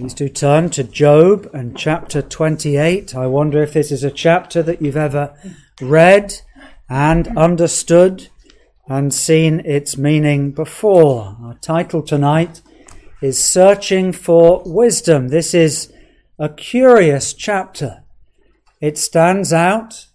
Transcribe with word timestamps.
Please 0.00 0.14
do 0.14 0.30
turn 0.30 0.70
to 0.70 0.82
Job 0.82 1.50
and 1.52 1.76
chapter 1.76 2.22
28. 2.22 3.14
I 3.14 3.26
wonder 3.26 3.62
if 3.62 3.74
this 3.74 3.92
is 3.92 4.02
a 4.02 4.10
chapter 4.10 4.62
that 4.62 4.80
you've 4.80 4.96
ever 4.96 5.34
read 5.78 6.40
and 6.88 7.28
understood 7.36 8.28
and 8.88 9.12
seen 9.12 9.60
its 9.60 9.98
meaning 9.98 10.52
before. 10.52 11.36
Our 11.42 11.58
title 11.60 12.00
tonight 12.00 12.62
is 13.20 13.38
Searching 13.38 14.12
for 14.12 14.62
Wisdom. 14.64 15.28
This 15.28 15.52
is 15.52 15.92
a 16.38 16.48
curious 16.48 17.34
chapter. 17.34 18.02
It 18.80 18.96
stands 18.96 19.52
out. 19.52 20.06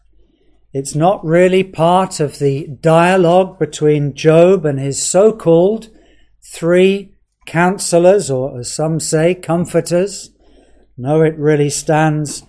It's 0.73 0.95
not 0.95 1.23
really 1.23 1.63
part 1.63 2.19
of 2.19 2.39
the 2.39 2.65
dialogue 2.81 3.59
between 3.59 4.15
Job 4.15 4.65
and 4.65 4.79
his 4.79 5.05
so-called 5.05 5.89
three 6.41 7.14
counselors, 7.45 8.29
or 8.29 8.59
as 8.59 8.73
some 8.73 8.99
say, 8.99 9.35
comforters. 9.35 10.31
No, 10.97 11.21
it 11.21 11.37
really 11.37 11.69
stands 11.69 12.43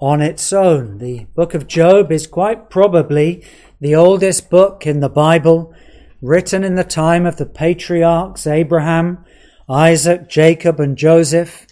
on 0.00 0.20
its 0.20 0.52
own. 0.52 0.98
The 0.98 1.26
book 1.34 1.54
of 1.54 1.66
Job 1.66 2.10
is 2.12 2.26
quite 2.26 2.68
probably 2.70 3.44
the 3.80 3.94
oldest 3.94 4.50
book 4.50 4.86
in 4.86 5.00
the 5.00 5.08
Bible, 5.08 5.74
written 6.20 6.64
in 6.64 6.74
the 6.74 6.84
time 6.84 7.26
of 7.26 7.36
the 7.36 7.46
patriarchs 7.46 8.46
Abraham, 8.46 9.24
Isaac, 9.68 10.28
Jacob, 10.28 10.80
and 10.80 10.96
Joseph, 10.96 11.66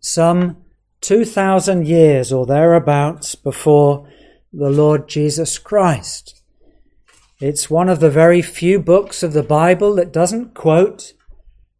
some 0.00 0.58
2,000 1.00 1.86
years 1.86 2.32
or 2.32 2.46
thereabouts 2.46 3.34
before 3.34 4.08
the 4.52 4.70
Lord 4.70 5.08
Jesus 5.08 5.58
Christ. 5.58 6.42
It's 7.40 7.68
one 7.68 7.88
of 7.88 7.98
the 7.98 8.10
very 8.10 8.42
few 8.42 8.78
books 8.78 9.24
of 9.24 9.32
the 9.32 9.42
Bible 9.42 9.96
that 9.96 10.12
doesn't 10.12 10.54
quote 10.54 11.14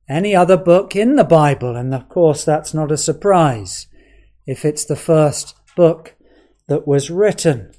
any 0.08 0.34
other 0.34 0.56
book 0.56 0.94
in 0.96 1.16
the 1.16 1.24
Bible. 1.24 1.76
And 1.76 1.94
of 1.94 2.08
course, 2.08 2.44
that's 2.44 2.74
not 2.74 2.92
a 2.92 2.96
surprise 2.96 3.86
if 4.46 4.64
it's 4.64 4.84
the 4.84 4.96
first 4.96 5.54
book 5.76 6.14
that 6.68 6.86
was 6.86 7.10
written. 7.10 7.72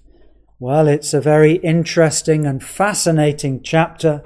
Well, 0.59 0.87
it's 0.87 1.13
a 1.13 1.21
very 1.21 1.55
interesting 1.55 2.45
and 2.45 2.63
fascinating 2.63 3.63
chapter. 3.63 4.23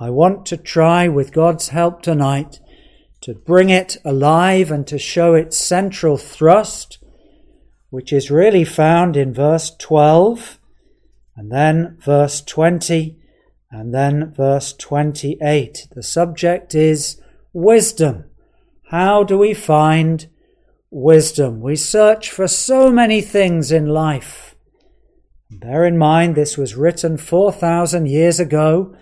I 0.00 0.10
want 0.10 0.46
to 0.46 0.56
try, 0.56 1.08
with 1.08 1.32
God's 1.32 1.68
help 1.68 2.02
tonight, 2.02 2.60
to 3.20 3.34
bring 3.34 3.70
it 3.70 3.96
alive 4.04 4.70
and 4.70 4.86
to 4.86 4.98
show 4.98 5.34
its 5.34 5.56
central 5.56 6.16
thrust, 6.16 6.98
which 7.90 8.12
is 8.12 8.30
really 8.30 8.64
found 8.64 9.16
in 9.16 9.32
verse 9.32 9.70
12, 9.78 10.58
and 11.36 11.50
then 11.50 11.96
verse 12.00 12.40
20, 12.40 13.16
and 13.70 13.94
then 13.94 14.32
verse 14.32 14.72
28. 14.72 15.88
The 15.92 16.02
subject 16.02 16.74
is 16.74 17.20
wisdom. 17.58 18.24
How 18.90 19.24
do 19.24 19.36
we 19.36 19.52
find 19.52 20.28
wisdom? 20.90 21.60
We 21.60 21.76
search 21.76 22.30
for 22.30 22.46
so 22.46 22.90
many 22.90 23.20
things 23.20 23.72
in 23.72 23.86
life. 23.86 24.54
Bear 25.50 25.84
in 25.84 25.98
mind, 25.98 26.34
this 26.34 26.56
was 26.56 26.76
written 26.76 27.16
4,000 27.16 28.06
years 28.06 28.38
ago. 28.38 28.94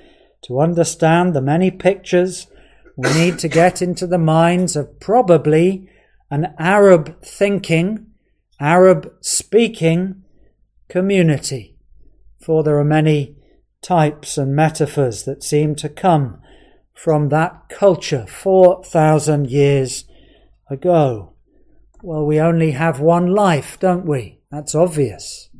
To 0.44 0.60
understand 0.60 1.34
the 1.34 1.42
many 1.42 1.70
pictures, 1.70 2.46
we 2.96 3.12
need 3.14 3.38
to 3.40 3.48
get 3.48 3.82
into 3.82 4.06
the 4.06 4.18
minds 4.18 4.74
of 4.74 5.00
probably 5.00 5.88
an 6.30 6.54
Arab 6.58 7.22
thinking, 7.22 8.06
Arab 8.58 9.12
speaking 9.20 10.22
community. 10.88 11.76
For 12.40 12.62
there 12.62 12.78
are 12.78 12.84
many 12.84 13.36
types 13.82 14.38
and 14.38 14.56
metaphors 14.56 15.24
that 15.24 15.42
seem 15.42 15.74
to 15.76 15.88
come 15.88 16.40
from 16.96 17.28
that 17.28 17.68
culture 17.68 18.26
4,000 18.26 19.50
years 19.50 20.04
ago. 20.70 21.34
Well, 22.02 22.24
we 22.24 22.40
only 22.40 22.72
have 22.72 23.00
one 23.00 23.26
life, 23.26 23.78
don't 23.78 24.06
we? 24.06 24.40
That's 24.50 24.74
obvious. 24.74 25.50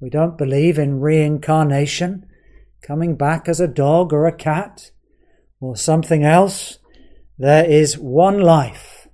We 0.00 0.08
don't 0.08 0.38
believe 0.38 0.78
in 0.78 1.00
reincarnation, 1.00 2.26
coming 2.82 3.14
back 3.14 3.48
as 3.48 3.60
a 3.60 3.68
dog 3.68 4.12
or 4.12 4.26
a 4.26 4.32
cat 4.32 4.90
or 5.60 5.76
something 5.76 6.24
else. 6.24 6.78
There 7.38 7.64
is 7.64 7.98
one 7.98 8.40
life. 8.40 9.06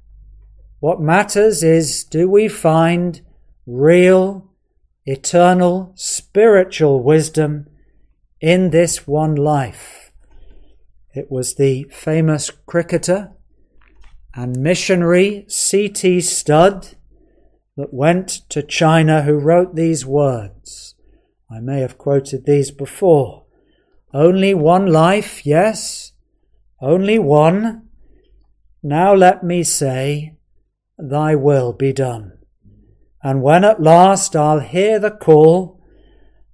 What 0.79 1.01
matters 1.01 1.63
is 1.63 2.05
do 2.05 2.29
we 2.31 2.49
find 2.49 3.21
real, 3.67 4.51
eternal, 5.05 5.93
spiritual 5.97 7.03
wisdom 7.03 7.67
in 8.41 8.71
this 8.71 9.07
one 9.07 9.35
life? 9.35 10.00
It 11.13 11.31
was 11.31 11.55
the 11.55 11.85
famous 11.91 12.51
cricketer 12.67 13.33
and 14.35 14.57
missionary 14.57 15.45
C.T. 15.49 16.21
Studd 16.21 16.95
that 17.77 17.93
went 17.93 18.29
to 18.51 18.63
China 18.63 19.23
who 19.23 19.35
wrote 19.35 19.75
these 19.75 20.07
words. 20.07 20.95
I 21.51 21.59
may 21.59 21.81
have 21.81 21.99
quoted 21.99 22.47
these 22.47 22.71
before. 22.71 23.45
Only 24.15 24.55
one 24.55 24.87
life, 24.87 25.45
yes, 25.45 26.13
only 26.81 27.19
one. 27.19 27.89
Now 28.83 29.15
let 29.15 29.43
me 29.43 29.65
say, 29.65 30.37
Thy 30.97 31.35
will 31.35 31.73
be 31.73 31.93
done. 31.93 32.39
And 33.23 33.43
when 33.43 33.65
at 33.65 33.83
last 33.83 34.37
I'll 34.37 34.61
hear 34.61 34.99
the 34.99 35.11
call, 35.11 35.81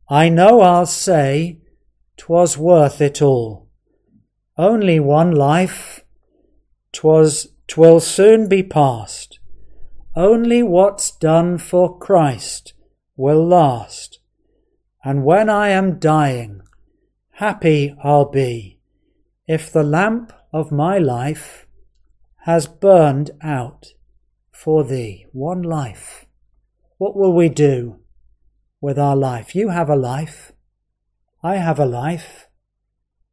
I 0.08 0.28
know 0.28 0.60
I'll 0.60 0.86
say, 0.86 1.60
'Twas 2.16 2.56
worth 2.56 3.00
it 3.00 3.20
all. 3.20 3.66
Only 4.58 4.98
one 4.98 5.32
life, 5.32 6.04
'twas, 6.92 7.48
'twill 7.68 8.00
soon 8.00 8.48
be 8.48 8.62
past. 8.62 9.38
Only 10.14 10.62
what's 10.62 11.10
done 11.10 11.58
for 11.58 11.98
Christ 11.98 12.72
will 13.16 13.46
last. 13.46 14.20
And 15.04 15.24
when 15.24 15.50
I 15.50 15.68
am 15.68 15.98
dying, 15.98 16.62
happy 17.32 17.94
I'll 18.02 18.30
be 18.30 18.80
if 19.46 19.70
the 19.70 19.82
lamp 19.82 20.32
of 20.52 20.72
my 20.72 20.98
life 20.98 21.66
has 22.44 22.66
burned 22.66 23.30
out 23.42 23.92
for 24.50 24.84
thee. 24.84 25.26
One 25.32 25.62
life. 25.62 26.24
What 26.96 27.14
will 27.14 27.34
we 27.34 27.50
do 27.50 28.00
with 28.80 28.98
our 28.98 29.16
life? 29.16 29.54
You 29.54 29.68
have 29.68 29.90
a 29.90 29.96
life. 29.96 30.52
I 31.42 31.56
have 31.56 31.78
a 31.78 31.84
life. 31.84 32.45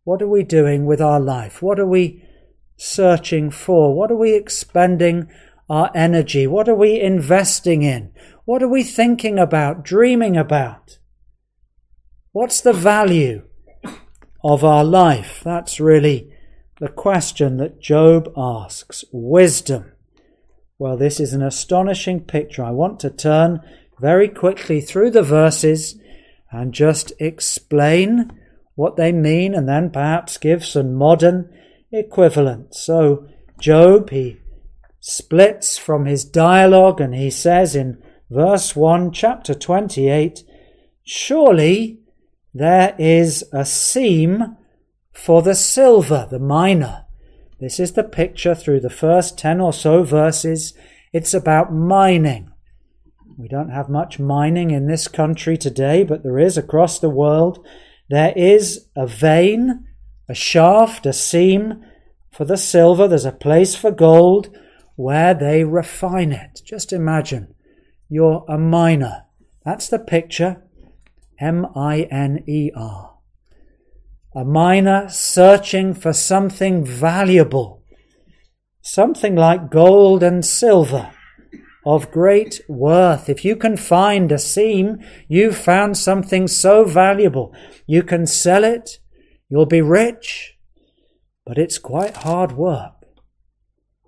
What 0.03 0.21
are 0.21 0.27
we 0.27 0.43
doing 0.43 0.85
with 0.85 1.01
our 1.01 1.19
life? 1.19 1.61
What 1.61 1.79
are 1.79 1.87
we 1.87 2.27
searching 2.75 3.51
for? 3.51 3.95
What 3.95 4.11
are 4.11 4.17
we 4.17 4.35
expending 4.35 5.29
our 5.69 5.89
energy? 5.95 6.45
What 6.45 6.67
are 6.67 6.75
we 6.75 6.99
investing 6.99 7.83
in? 7.83 8.11
What 8.45 8.61
are 8.61 8.67
we 8.67 8.83
thinking 8.83 9.39
about, 9.39 9.83
dreaming 9.83 10.35
about? 10.35 10.97
What's 12.33 12.59
the 12.59 12.73
value 12.73 13.43
of 14.43 14.63
our 14.63 14.83
life? 14.83 15.41
That's 15.43 15.79
really 15.79 16.33
the 16.79 16.89
question 16.89 17.57
that 17.57 17.79
Job 17.79 18.33
asks. 18.35 19.05
Wisdom. 19.13 19.93
Well, 20.77 20.97
this 20.97 21.21
is 21.21 21.31
an 21.31 21.41
astonishing 21.41 22.21
picture. 22.21 22.63
I 22.63 22.71
want 22.71 22.99
to 23.01 23.09
turn 23.09 23.61
very 24.01 24.27
quickly 24.27 24.81
through 24.81 25.11
the 25.11 25.23
verses 25.23 25.95
and 26.51 26.73
just 26.73 27.13
explain 27.19 28.37
what 28.75 28.95
they 28.95 29.11
mean 29.11 29.53
and 29.53 29.67
then 29.67 29.89
perhaps 29.89 30.37
give 30.37 30.65
some 30.65 30.93
modern 30.93 31.49
equivalent. 31.91 32.73
So 32.75 33.27
Job, 33.59 34.09
he 34.09 34.37
splits 34.99 35.77
from 35.77 36.05
his 36.05 36.25
dialogue 36.25 36.99
and 36.99 37.13
he 37.13 37.29
says 37.29 37.75
in 37.75 38.01
verse 38.29 38.75
1, 38.75 39.11
chapter 39.11 39.53
28, 39.53 40.43
Surely 41.03 41.99
there 42.53 42.95
is 42.97 43.43
a 43.51 43.65
seam 43.65 44.57
for 45.11 45.41
the 45.41 45.55
silver, 45.55 46.27
the 46.29 46.39
miner. 46.39 47.05
This 47.59 47.79
is 47.79 47.93
the 47.93 48.03
picture 48.03 48.55
through 48.55 48.81
the 48.81 48.89
first 48.89 49.37
10 49.37 49.61
or 49.61 49.71
so 49.71 50.03
verses. 50.03 50.73
It's 51.13 51.33
about 51.33 51.73
mining. 51.73 52.51
We 53.37 53.47
don't 53.47 53.69
have 53.69 53.89
much 53.89 54.19
mining 54.19 54.71
in 54.71 54.87
this 54.87 55.07
country 55.07 55.57
today, 55.57 56.03
but 56.03 56.23
there 56.23 56.39
is 56.39 56.57
across 56.57 56.99
the 56.99 57.09
world. 57.09 57.65
There 58.09 58.33
is 58.35 58.87
a 58.95 59.07
vein, 59.07 59.87
a 60.27 60.33
shaft, 60.33 61.05
a 61.05 61.13
seam 61.13 61.83
for 62.31 62.45
the 62.45 62.57
silver. 62.57 63.07
There's 63.07 63.25
a 63.25 63.31
place 63.31 63.75
for 63.75 63.91
gold 63.91 64.55
where 64.95 65.33
they 65.33 65.63
refine 65.63 66.31
it. 66.31 66.61
Just 66.63 66.93
imagine 66.93 67.53
you're 68.09 68.45
a 68.47 68.57
miner. 68.57 69.25
That's 69.65 69.87
the 69.87 69.99
picture. 69.99 70.61
M 71.39 71.65
I 71.75 72.01
N 72.11 72.43
E 72.47 72.71
R. 72.75 73.15
A 74.35 74.43
miner 74.43 75.07
searching 75.09 75.93
for 75.93 76.13
something 76.13 76.85
valuable, 76.85 77.83
something 78.81 79.35
like 79.35 79.69
gold 79.69 80.23
and 80.23 80.45
silver 80.45 81.11
of 81.85 82.11
great 82.11 82.61
worth. 82.67 83.29
If 83.29 83.43
you 83.43 83.55
can 83.55 83.77
find 83.77 84.31
a 84.31 84.39
seam, 84.39 84.99
you've 85.27 85.57
found 85.57 85.97
something 85.97 86.47
so 86.47 86.85
valuable. 86.85 87.53
You 87.85 88.03
can 88.03 88.25
sell 88.25 88.63
it, 88.63 88.99
you'll 89.49 89.65
be 89.65 89.81
rich, 89.81 90.57
but 91.45 91.57
it's 91.57 91.77
quite 91.77 92.17
hard 92.17 92.53
work. 92.53 92.93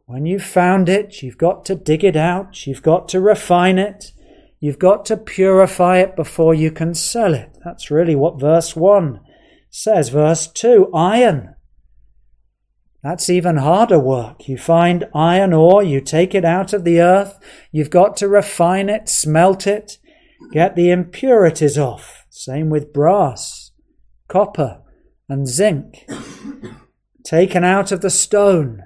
When 0.06 0.26
you've 0.26 0.44
found 0.44 0.88
it, 0.88 1.24
you've 1.24 1.38
got 1.38 1.66
to 1.66 1.76
dig 1.76 2.04
it 2.04 2.16
out, 2.16 2.68
you've 2.68 2.84
got 2.84 3.10
to 3.10 3.20
refine 3.20 3.80
it, 3.80 4.12
you've 4.60 4.80
got 4.80 5.06
to 5.06 5.18
purify 5.18 5.98
it 5.98 6.16
before 6.16 6.54
you 6.54 6.72
can 6.72 6.94
sell 6.94 7.34
it. 7.34 7.58
That's 7.64 7.90
really 7.90 8.16
what 8.16 8.40
verse 8.40 8.76
1 8.76 9.20
says. 9.70 10.10
Verse 10.10 10.48
2 10.48 10.92
iron. 10.94 11.55
That's 13.06 13.30
even 13.30 13.58
harder 13.58 14.00
work. 14.00 14.48
You 14.48 14.58
find 14.58 15.08
iron 15.14 15.54
ore, 15.54 15.84
you 15.84 16.02
take 16.02 16.34
it 16.34 16.44
out 16.44 16.74
of 16.74 16.86
the 16.86 17.00
earth, 17.00 17.38
you've 17.72 17.92
got 17.92 18.18
to 18.18 18.28
refine 18.28 18.90
it, 18.90 19.08
smelt 19.08 19.68
it, 19.68 20.00
get 20.52 20.76
the 20.76 20.90
impurities 20.90 21.78
off. 21.78 22.26
Same 22.32 22.72
with 22.72 22.94
brass, 22.94 23.70
copper, 24.28 24.82
and 25.30 25.48
zinc. 25.48 26.10
Taken 27.24 27.64
out 27.64 27.92
of 27.92 28.02
the 28.02 28.10
stone. 28.10 28.82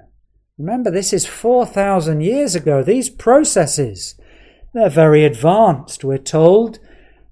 Remember, 0.58 0.90
this 0.90 1.14
is 1.14 1.24
4,000 1.24 2.20
years 2.20 2.54
ago. 2.54 2.82
These 2.82 3.08
processes, 3.08 4.20
they're 4.74 4.90
very 4.90 5.24
advanced. 5.24 6.04
We're 6.04 6.18
told 6.18 6.78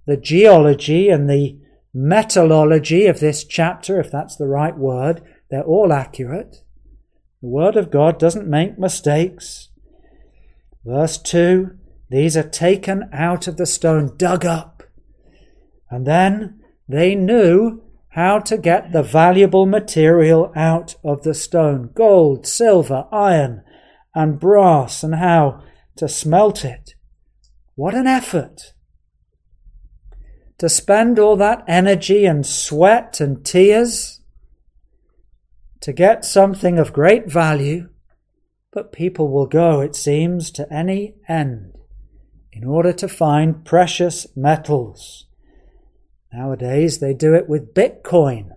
the 0.06 0.16
geology 0.16 1.10
and 1.10 1.28
the 1.28 1.58
metallurgy 1.92 3.04
of 3.04 3.20
this 3.20 3.44
chapter, 3.44 4.00
if 4.00 4.10
that's 4.10 4.36
the 4.36 4.48
right 4.48 4.74
word, 4.74 5.20
they're 5.50 5.60
all 5.62 5.92
accurate. 5.92 6.62
The 7.40 7.48
Word 7.48 7.76
of 7.76 7.90
God 7.90 8.18
doesn't 8.18 8.48
make 8.48 8.78
mistakes. 8.78 9.68
Verse 10.84 11.18
2 11.18 11.70
These 12.10 12.36
are 12.36 12.48
taken 12.48 13.08
out 13.12 13.46
of 13.46 13.56
the 13.56 13.66
stone, 13.66 14.16
dug 14.16 14.44
up. 14.44 14.82
And 15.90 16.06
then 16.06 16.60
they 16.88 17.14
knew 17.14 17.82
how 18.10 18.40
to 18.40 18.56
get 18.56 18.92
the 18.92 19.02
valuable 19.02 19.66
material 19.66 20.52
out 20.56 20.96
of 21.04 21.22
the 21.22 21.34
stone 21.34 21.90
gold, 21.94 22.46
silver, 22.46 23.06
iron, 23.12 23.62
and 24.14 24.40
brass, 24.40 25.04
and 25.04 25.14
how 25.14 25.62
to 25.96 26.08
smelt 26.08 26.64
it. 26.64 26.94
What 27.76 27.94
an 27.94 28.08
effort! 28.08 28.72
To 30.58 30.68
spend 30.68 31.20
all 31.20 31.36
that 31.36 31.62
energy 31.68 32.24
and 32.24 32.44
sweat 32.44 33.20
and 33.20 33.44
tears 33.44 34.17
to 35.80 35.92
get 35.92 36.24
something 36.24 36.78
of 36.78 36.92
great 36.92 37.30
value, 37.30 37.88
but 38.72 38.92
people 38.92 39.30
will 39.30 39.46
go, 39.46 39.80
it 39.80 39.94
seems, 39.94 40.50
to 40.52 40.72
any 40.72 41.14
end 41.28 41.78
in 42.52 42.64
order 42.64 42.92
to 42.92 43.08
find 43.08 43.64
precious 43.64 44.26
metals. 44.36 45.26
Nowadays, 46.32 46.98
they 46.98 47.14
do 47.14 47.34
it 47.34 47.48
with 47.48 47.72
Bitcoin. 47.72 48.50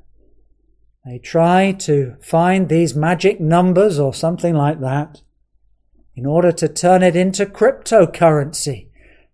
They 1.05 1.19
try 1.19 1.71
to 1.73 2.15
find 2.21 2.67
these 2.67 2.95
magic 2.95 3.39
numbers 3.39 3.99
or 3.99 4.13
something 4.13 4.55
like 4.55 4.79
that 4.81 5.21
in 6.15 6.25
order 6.25 6.51
to 6.51 6.67
turn 6.67 7.03
it 7.03 7.15
into 7.15 7.45
cryptocurrency. 7.45 8.87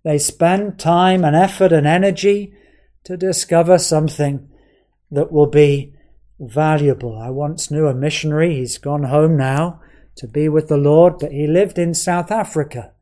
They 0.03 0.17
spend 0.17 0.79
time 0.79 1.25
and 1.25 1.35
effort 1.35 1.71
and 1.71 1.87
energy 1.87 2.53
to 3.05 3.17
discover 3.17 3.77
something 3.77 4.49
that 5.11 5.31
will 5.31 5.47
be 5.47 5.93
valuable. 6.39 7.17
I 7.17 7.29
once 7.29 7.71
knew 7.71 7.87
a 7.87 7.93
missionary, 7.93 8.55
he's 8.55 8.77
gone 8.77 9.03
home 9.03 9.37
now 9.37 9.81
to 10.17 10.27
be 10.27 10.49
with 10.49 10.67
the 10.67 10.77
Lord, 10.77 11.19
but 11.19 11.31
he 11.31 11.47
lived 11.47 11.77
in 11.77 11.93
South 11.93 12.31
Africa. 12.31 12.93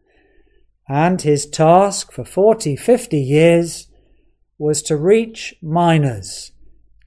And 0.87 1.21
his 1.21 1.45
task 1.45 2.11
for 2.11 2.23
40, 2.23 2.75
50 2.75 3.17
years 3.17 3.87
was 4.57 4.81
to 4.83 4.95
reach 4.95 5.55
miners 5.61 6.51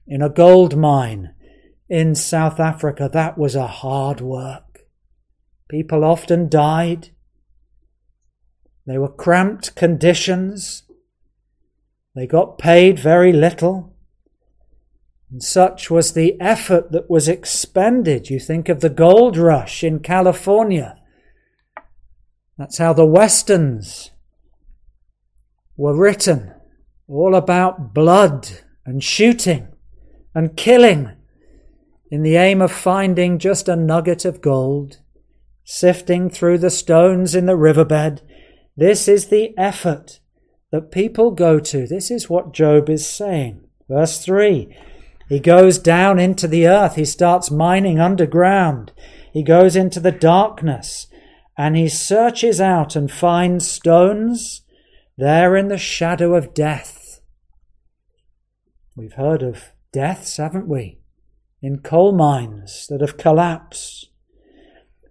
in 0.07 0.21
a 0.21 0.29
gold 0.29 0.75
mine 0.75 1.33
in 1.87 2.15
South 2.15 2.59
Africa. 2.59 3.09
That 3.11 3.37
was 3.37 3.55
a 3.55 3.67
hard 3.67 4.21
work. 4.21 4.81
People 5.69 6.03
often 6.03 6.49
died. 6.49 7.09
They 8.85 8.97
were 8.97 9.11
cramped 9.11 9.75
conditions. 9.75 10.83
They 12.15 12.27
got 12.27 12.57
paid 12.57 12.99
very 12.99 13.31
little. 13.31 13.95
And 15.31 15.43
such 15.43 15.91
was 15.91 16.13
the 16.13 16.39
effort 16.41 16.91
that 16.91 17.09
was 17.09 17.27
expended. 17.27 18.29
You 18.29 18.39
think 18.39 18.67
of 18.67 18.79
the 18.79 18.89
gold 18.89 19.37
rush 19.37 19.83
in 19.83 19.99
California. 19.99 20.97
That's 22.57 22.77
how 22.77 22.93
the 22.93 23.05
Westerns 23.05 24.11
were 25.77 25.95
written 25.95 26.53
all 27.07 27.35
about 27.35 27.93
blood 27.93 28.49
and 28.85 29.03
shooting 29.03 29.67
and 30.35 30.57
killing 30.57 31.15
in 32.11 32.23
the 32.23 32.35
aim 32.35 32.61
of 32.61 32.71
finding 32.71 33.39
just 33.39 33.69
a 33.69 33.75
nugget 33.75 34.25
of 34.25 34.41
gold, 34.41 34.97
sifting 35.63 36.29
through 36.29 36.57
the 36.57 36.69
stones 36.69 37.35
in 37.35 37.45
the 37.45 37.55
riverbed. 37.55 38.21
This 38.75 39.07
is 39.07 39.27
the 39.27 39.57
effort 39.57 40.19
that 40.71 40.91
people 40.91 41.31
go 41.31 41.59
to. 41.59 41.87
This 41.87 42.09
is 42.09 42.29
what 42.29 42.53
Job 42.53 42.89
is 42.89 43.07
saying. 43.07 43.67
Verse 43.87 44.23
3 44.23 44.75
He 45.29 45.39
goes 45.39 45.79
down 45.79 46.19
into 46.19 46.47
the 46.47 46.67
earth, 46.67 46.95
he 46.95 47.05
starts 47.05 47.51
mining 47.51 47.99
underground, 47.99 48.91
he 49.31 49.43
goes 49.43 49.75
into 49.75 49.99
the 49.99 50.11
darkness, 50.11 51.07
and 51.57 51.77
he 51.77 51.87
searches 51.87 52.59
out 52.59 52.95
and 52.95 53.11
finds 53.11 53.69
stones 53.69 54.63
there 55.17 55.55
in 55.55 55.67
the 55.67 55.77
shadow 55.77 56.35
of 56.35 56.53
death 56.53 56.99
We've 58.99 59.13
heard 59.13 59.43
of 59.43 59.71
deaths, 59.93 60.35
haven't 60.35 60.67
we? 60.67 60.99
In 61.61 61.79
coal 61.79 62.11
mines 62.11 62.85
that 62.89 62.99
have 62.99 63.15
collapsed. 63.15 64.09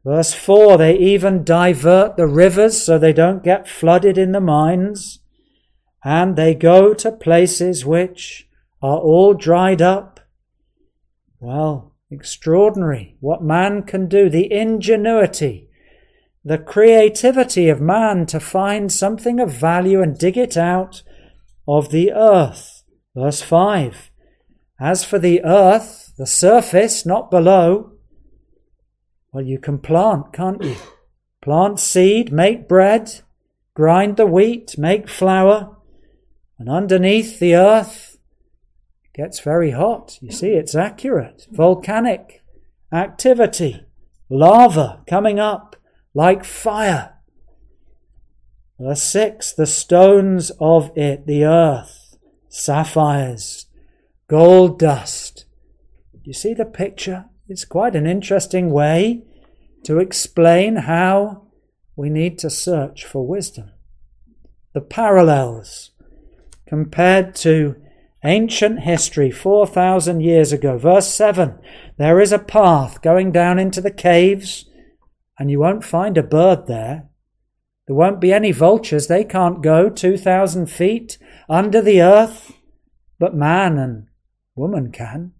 Verse 0.04 0.34
4 0.34 0.76
they 0.76 0.94
even 0.98 1.42
divert 1.42 2.18
the 2.18 2.26
rivers 2.26 2.82
so 2.82 2.98
they 2.98 3.14
don't 3.14 3.42
get 3.42 3.66
flooded 3.66 4.18
in 4.18 4.32
the 4.32 4.42
mines, 4.42 5.20
and 6.04 6.36
they 6.36 6.54
go 6.54 6.92
to 6.92 7.10
places 7.10 7.86
which 7.86 8.46
are 8.82 8.98
all 8.98 9.34
dried 9.34 9.82
up. 9.82 10.20
Well, 11.40 11.94
extraordinary 12.10 13.16
what 13.20 13.42
man 13.42 13.82
can 13.82 14.08
do, 14.08 14.28
the 14.28 14.52
ingenuity, 14.52 15.68
the 16.44 16.58
creativity 16.58 17.68
of 17.68 17.80
man 17.80 18.26
to 18.26 18.40
find 18.40 18.90
something 18.90 19.40
of 19.40 19.52
value 19.52 20.00
and 20.00 20.16
dig 20.16 20.36
it 20.36 20.56
out 20.56 21.02
of 21.66 21.90
the 21.90 22.12
earth. 22.12 22.82
Verse 23.14 23.42
5 23.42 24.10
As 24.80 25.04
for 25.04 25.18
the 25.18 25.44
earth, 25.44 26.12
the 26.16 26.26
surface, 26.26 27.04
not 27.04 27.30
below, 27.30 27.92
well, 29.32 29.44
you 29.44 29.58
can 29.58 29.78
plant, 29.78 30.32
can't 30.32 30.62
you? 30.64 30.76
Plant 31.42 31.78
seed, 31.78 32.32
make 32.32 32.68
bread, 32.68 33.20
grind 33.74 34.16
the 34.16 34.26
wheat, 34.26 34.76
make 34.78 35.08
flour, 35.08 35.76
and 36.58 36.68
underneath 36.68 37.38
the 37.38 37.54
earth 37.54 38.07
gets 39.18 39.40
very 39.40 39.72
hot. 39.72 40.16
You 40.22 40.30
see, 40.30 40.50
it's 40.50 40.76
accurate. 40.76 41.48
Volcanic 41.50 42.44
activity, 42.92 43.84
lava 44.30 45.02
coming 45.08 45.40
up 45.40 45.74
like 46.14 46.44
fire. 46.44 47.14
Verse 48.78 49.02
6 49.02 49.52
The 49.54 49.66
stones 49.66 50.52
of 50.60 50.96
it, 50.96 51.26
the 51.26 51.44
earth, 51.44 52.16
sapphires, 52.48 53.66
gold 54.28 54.78
dust. 54.78 55.46
You 56.22 56.32
see 56.32 56.54
the 56.54 56.64
picture? 56.64 57.24
It's 57.48 57.64
quite 57.64 57.96
an 57.96 58.06
interesting 58.06 58.70
way 58.70 59.24
to 59.82 59.98
explain 59.98 60.76
how 60.76 61.48
we 61.96 62.08
need 62.08 62.38
to 62.38 62.50
search 62.50 63.04
for 63.04 63.26
wisdom. 63.26 63.72
The 64.74 64.80
parallels 64.80 65.90
compared 66.66 67.34
to 67.36 67.74
ancient 68.28 68.80
history 68.80 69.30
4,000 69.30 70.20
years 70.20 70.52
ago. 70.52 70.76
Verse 70.76 71.08
7 71.08 71.58
There 71.96 72.20
is 72.20 72.30
a 72.30 72.38
path 72.38 73.00
going 73.00 73.32
down 73.32 73.58
into 73.58 73.80
the 73.80 73.90
caves, 73.90 74.66
and 75.38 75.50
you 75.50 75.58
won't 75.58 75.84
find 75.84 76.18
a 76.18 76.22
bird 76.22 76.66
there. 76.66 77.08
There 77.86 77.96
won't 77.96 78.20
be 78.20 78.32
any 78.32 78.52
vultures. 78.52 79.06
They 79.06 79.24
can't 79.24 79.62
go 79.62 79.88
2,000 79.88 80.66
feet 80.66 81.16
under 81.48 81.80
the 81.80 82.02
earth, 82.02 82.52
but 83.18 83.34
man 83.34 83.78
and 83.78 84.08
woman 84.54 84.92
can. 84.92 85.32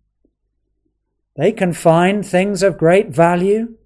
They 1.36 1.52
can 1.52 1.74
find 1.74 2.24
things 2.24 2.62
of 2.62 2.78
great 2.78 3.10
value. 3.10 3.76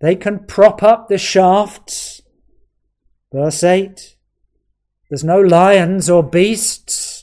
They 0.00 0.16
can 0.16 0.40
prop 0.40 0.82
up 0.82 1.08
the 1.08 1.18
shafts. 1.18 2.20
Verse 3.32 3.62
8 3.62 4.16
There's 5.08 5.24
no 5.24 5.40
lions 5.40 6.10
or 6.10 6.22
beasts 6.22 7.15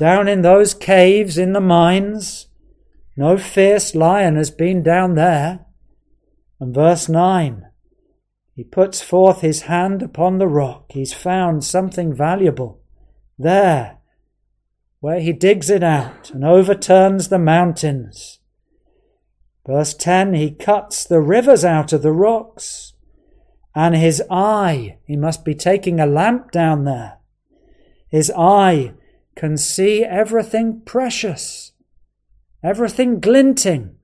down 0.00 0.26
in 0.26 0.40
those 0.40 0.72
caves 0.72 1.36
in 1.36 1.52
the 1.52 1.60
mines. 1.60 2.46
No 3.18 3.36
fierce 3.36 3.94
lion 3.94 4.36
has 4.36 4.50
been 4.50 4.82
down 4.82 5.14
there. 5.14 5.66
And 6.58 6.74
verse 6.74 7.06
9 7.06 7.66
He 8.54 8.64
puts 8.64 9.02
forth 9.02 9.42
his 9.42 9.62
hand 9.62 10.00
upon 10.00 10.38
the 10.38 10.48
rock. 10.48 10.86
He's 10.92 11.12
found 11.12 11.64
something 11.64 12.14
valuable 12.14 12.80
there, 13.38 13.98
where 15.00 15.20
he 15.20 15.34
digs 15.34 15.68
it 15.68 15.82
out 15.82 16.30
and 16.30 16.46
overturns 16.46 17.28
the 17.28 17.38
mountains. 17.38 18.38
Verse 19.66 19.92
10 19.92 20.32
He 20.32 20.50
cuts 20.50 21.04
the 21.04 21.20
rivers 21.20 21.62
out 21.62 21.92
of 21.92 22.00
the 22.00 22.12
rocks, 22.12 22.94
and 23.74 23.94
his 23.94 24.22
eye, 24.30 24.96
he 25.04 25.16
must 25.16 25.44
be 25.44 25.54
taking 25.54 26.00
a 26.00 26.06
lamp 26.06 26.52
down 26.52 26.84
there, 26.84 27.18
his 28.08 28.32
eye 28.34 28.94
can 29.36 29.56
see 29.56 30.04
everything 30.04 30.82
precious, 30.84 31.72
everything 32.62 33.20
glinting 33.20 33.96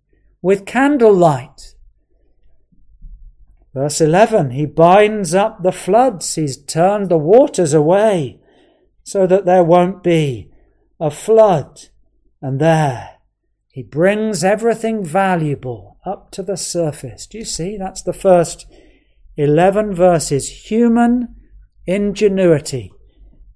with 0.42 0.66
candlelight. 0.66 1.74
Verse 3.74 4.00
11 4.00 4.50
He 4.52 4.64
binds 4.66 5.34
up 5.34 5.62
the 5.62 5.72
floods, 5.72 6.34
He's 6.34 6.56
turned 6.56 7.10
the 7.10 7.18
waters 7.18 7.74
away 7.74 8.40
so 9.02 9.26
that 9.26 9.44
there 9.44 9.64
won't 9.64 10.02
be 10.02 10.50
a 10.98 11.10
flood. 11.10 11.88
And 12.40 12.60
there, 12.60 13.18
He 13.68 13.82
brings 13.82 14.44
everything 14.44 15.04
valuable 15.04 15.98
up 16.06 16.30
to 16.32 16.42
the 16.42 16.56
surface. 16.56 17.26
Do 17.26 17.38
you 17.38 17.44
see? 17.44 17.76
That's 17.76 18.02
the 18.02 18.12
first 18.12 18.66
11 19.36 19.94
verses. 19.94 20.70
Human 20.70 21.34
ingenuity 21.86 22.92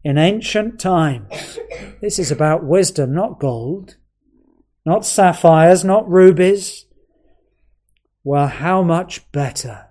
in 0.02 0.18
ancient 0.18 0.80
times. 0.80 1.58
This 2.00 2.18
is 2.18 2.30
about 2.30 2.64
wisdom, 2.64 3.12
not 3.14 3.38
gold, 3.38 3.96
not 4.86 5.04
sapphires, 5.04 5.84
not 5.84 6.08
rubies. 6.08 6.86
Well, 8.24 8.48
how 8.48 8.82
much 8.82 9.30
better 9.32 9.86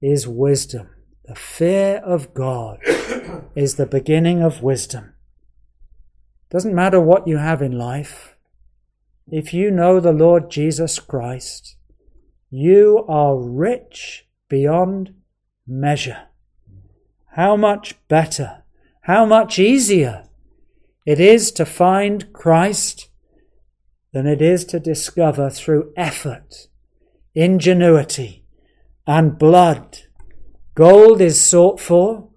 is 0.00 0.26
wisdom? 0.26 0.88
The 1.24 1.34
fear 1.34 1.98
of 1.98 2.34
God 2.34 2.80
is 3.54 3.76
the 3.76 3.86
beginning 3.86 4.42
of 4.42 4.62
wisdom. 4.62 5.14
Doesn't 6.50 6.74
matter 6.74 7.00
what 7.00 7.28
you 7.28 7.36
have 7.36 7.62
in 7.62 7.78
life. 7.78 8.36
If 9.28 9.54
you 9.54 9.70
know 9.70 10.00
the 10.00 10.12
Lord 10.12 10.50
Jesus 10.50 10.98
Christ, 10.98 11.76
you 12.50 13.04
are 13.08 13.38
rich 13.38 14.26
beyond 14.48 15.14
measure. 15.64 16.26
How 17.34 17.56
much 17.56 17.94
better, 18.08 18.59
how 19.10 19.26
much 19.26 19.58
easier 19.58 20.22
it 21.04 21.18
is 21.18 21.50
to 21.50 21.66
find 21.66 22.32
Christ 22.32 23.08
than 24.12 24.24
it 24.24 24.40
is 24.40 24.64
to 24.66 24.78
discover 24.78 25.50
through 25.50 25.92
effort, 25.96 26.68
ingenuity, 27.34 28.44
and 29.08 29.36
blood. 29.36 29.98
Gold 30.76 31.20
is 31.20 31.40
sought 31.40 31.80
for, 31.80 32.28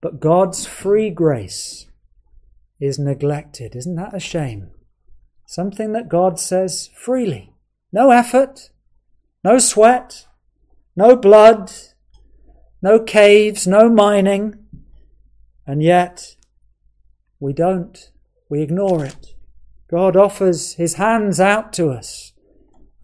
but 0.00 0.18
God's 0.18 0.64
free 0.64 1.10
grace 1.10 1.90
is 2.80 2.98
neglected. 2.98 3.76
Isn't 3.76 3.96
that 3.96 4.16
a 4.16 4.18
shame? 4.18 4.70
Something 5.46 5.92
that 5.92 6.08
God 6.08 6.40
says 6.40 6.88
freely. 6.96 7.52
No 7.92 8.12
effort, 8.12 8.70
no 9.44 9.58
sweat, 9.58 10.26
no 10.96 11.16
blood, 11.16 11.70
no 12.80 12.98
caves, 12.98 13.66
no 13.66 13.90
mining, 13.90 14.61
and 15.66 15.82
yet 15.82 16.36
we 17.40 17.52
don't. 17.52 18.10
We 18.48 18.62
ignore 18.62 19.04
it. 19.04 19.34
God 19.90 20.16
offers 20.16 20.74
his 20.74 20.94
hands 20.94 21.40
out 21.40 21.72
to 21.74 21.90
us 21.90 22.32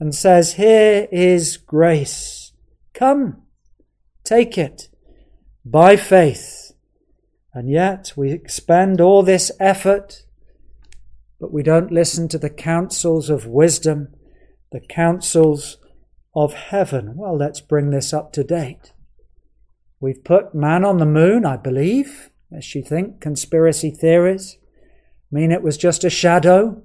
and 0.00 0.15
says, 0.15 0.55
Here 0.55 1.09
is 1.11 1.57
grace. 1.57 2.53
Come, 2.95 3.43
take 4.25 4.57
it 4.57 4.88
by 5.65 5.97
faith. 5.97 6.73
And 7.53 7.71
yet 7.71 8.12
we 8.17 8.31
expend 8.31 9.00
all 9.00 9.23
this 9.23 9.50
effort, 9.59 10.23
but 11.41 11.53
we 11.53 11.62
don't 11.62 11.93
listen 11.93 12.29
to 12.29 12.38
the 12.38 12.50
counsels 12.50 13.31
of 13.31 13.47
wisdom, 13.47 14.09
the 14.71 14.81
counsels 14.81 15.79
of 16.35 16.55
heaven. 16.55 17.17
Well, 17.17 17.37
let's 17.37 17.61
bring 17.61 17.91
this 17.91 18.12
up 18.12 18.33
to 18.35 18.45
date. 18.45 18.93
We've 20.00 20.23
put 20.23 20.55
man 20.55 20.85
on 20.85 20.99
the 20.99 21.07
moon, 21.07 21.45
I 21.45 21.57
believe, 21.57 22.31
as 22.52 22.75
you 22.75 22.83
think, 22.83 23.21
conspiracy 23.21 23.90
theories 23.90 24.59
mean 25.31 25.52
it 25.52 25.62
was 25.62 25.76
just 25.76 26.05
a 26.05 26.11
shadow 26.11 26.83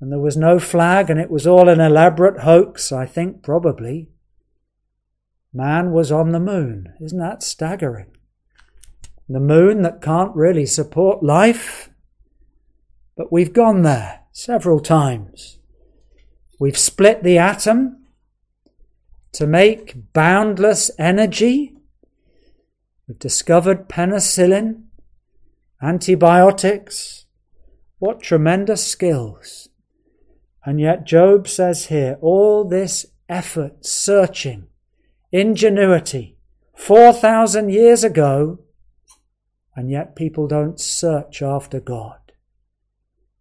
and 0.00 0.10
there 0.10 0.18
was 0.18 0.36
no 0.36 0.58
flag 0.58 1.10
and 1.10 1.20
it 1.20 1.30
was 1.30 1.46
all 1.46 1.68
an 1.68 1.80
elaborate 1.80 2.40
hoax? 2.40 2.90
I 2.90 3.06
think 3.06 3.42
probably. 3.42 4.08
Man 5.54 5.92
was 5.92 6.10
on 6.10 6.32
the 6.32 6.40
moon. 6.40 6.94
Isn't 7.00 7.18
that 7.18 7.42
staggering? 7.42 8.10
The 9.28 9.40
moon 9.40 9.82
that 9.82 10.02
can't 10.02 10.34
really 10.34 10.66
support 10.66 11.22
life. 11.22 11.90
But 13.16 13.30
we've 13.30 13.52
gone 13.52 13.82
there 13.82 14.22
several 14.32 14.80
times. 14.80 15.58
We've 16.58 16.78
split 16.78 17.22
the 17.22 17.38
atom 17.38 18.04
to 19.32 19.46
make 19.46 20.12
boundless 20.12 20.90
energy. 20.98 21.76
We've 23.12 23.18
discovered 23.18 23.90
penicillin, 23.90 24.84
antibiotics. 25.82 27.26
What 27.98 28.22
tremendous 28.22 28.86
skills. 28.86 29.68
And 30.64 30.80
yet, 30.80 31.04
Job 31.04 31.46
says 31.46 31.88
here, 31.88 32.16
all 32.22 32.64
this 32.64 33.04
effort, 33.28 33.84
searching, 33.84 34.68
ingenuity, 35.30 36.38
4,000 36.74 37.68
years 37.68 38.02
ago, 38.02 38.60
and 39.76 39.90
yet 39.90 40.16
people 40.16 40.46
don't 40.46 40.80
search 40.80 41.42
after 41.42 41.80
God. 41.80 42.32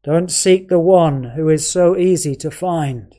Don't 0.04 0.30
seek 0.30 0.68
the 0.68 0.80
one 0.80 1.24
who 1.36 1.48
is 1.48 1.66
so 1.66 1.96
easy 1.96 2.36
to 2.36 2.52
find. 2.52 3.16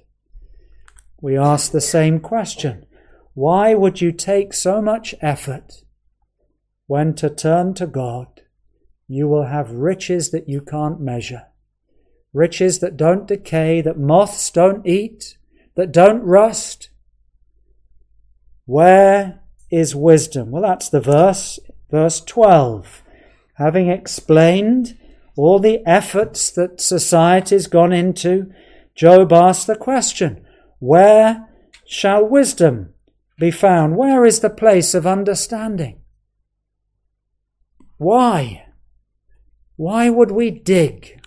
We 1.19 1.39
ask 1.39 1.73
the 1.73 1.81
same 1.81 2.21
question. 2.21 2.85
Why 3.33 3.73
would 3.73 4.03
you 4.03 4.13
take 4.13 4.53
so 4.53 4.83
much 4.83 5.15
effort 5.23 5.85
when 6.93 7.15
to 7.15 7.31
turn 7.31 7.73
to 7.73 7.87
God 7.87 8.43
you 9.09 9.27
will 9.27 9.47
have 9.47 9.71
riches 9.71 10.31
that 10.31 10.47
you 10.47 10.61
can't 10.61 11.01
measure? 11.01 11.45
Riches 12.35 12.81
that 12.81 12.99
don't 12.99 13.27
decay, 13.27 13.81
that 13.81 13.99
moths 13.99 14.51
don't 14.51 14.87
eat, 14.87 15.39
that 15.75 15.91
don't 15.91 16.23
rust. 16.23 16.91
Where 18.67 19.41
is 19.71 19.97
wisdom? 19.97 20.51
Well, 20.51 20.61
that's 20.61 20.91
the 20.91 21.01
verse, 21.01 21.59
verse 21.91 22.21
12. 22.21 23.03
Having 23.55 23.89
explained 23.89 24.99
all 25.35 25.59
the 25.59 25.81
efforts 25.87 26.51
that 26.51 26.79
society's 26.79 27.69
gone 27.69 27.95
into, 27.95 28.53
Job 28.95 29.33
asks 29.33 29.65
the 29.65 29.77
question, 29.77 30.45
where 30.79 31.49
shall 31.87 32.23
wisdom 32.23 32.93
be 33.39 33.51
found? 33.51 33.97
Where 33.97 34.27
is 34.27 34.41
the 34.41 34.51
place 34.51 34.93
of 34.93 35.07
understanding? 35.07 36.02
Why? 38.03 38.65
Why 39.77 40.11
would 40.11 40.33
we 40.33 40.51
dig? 40.51 41.21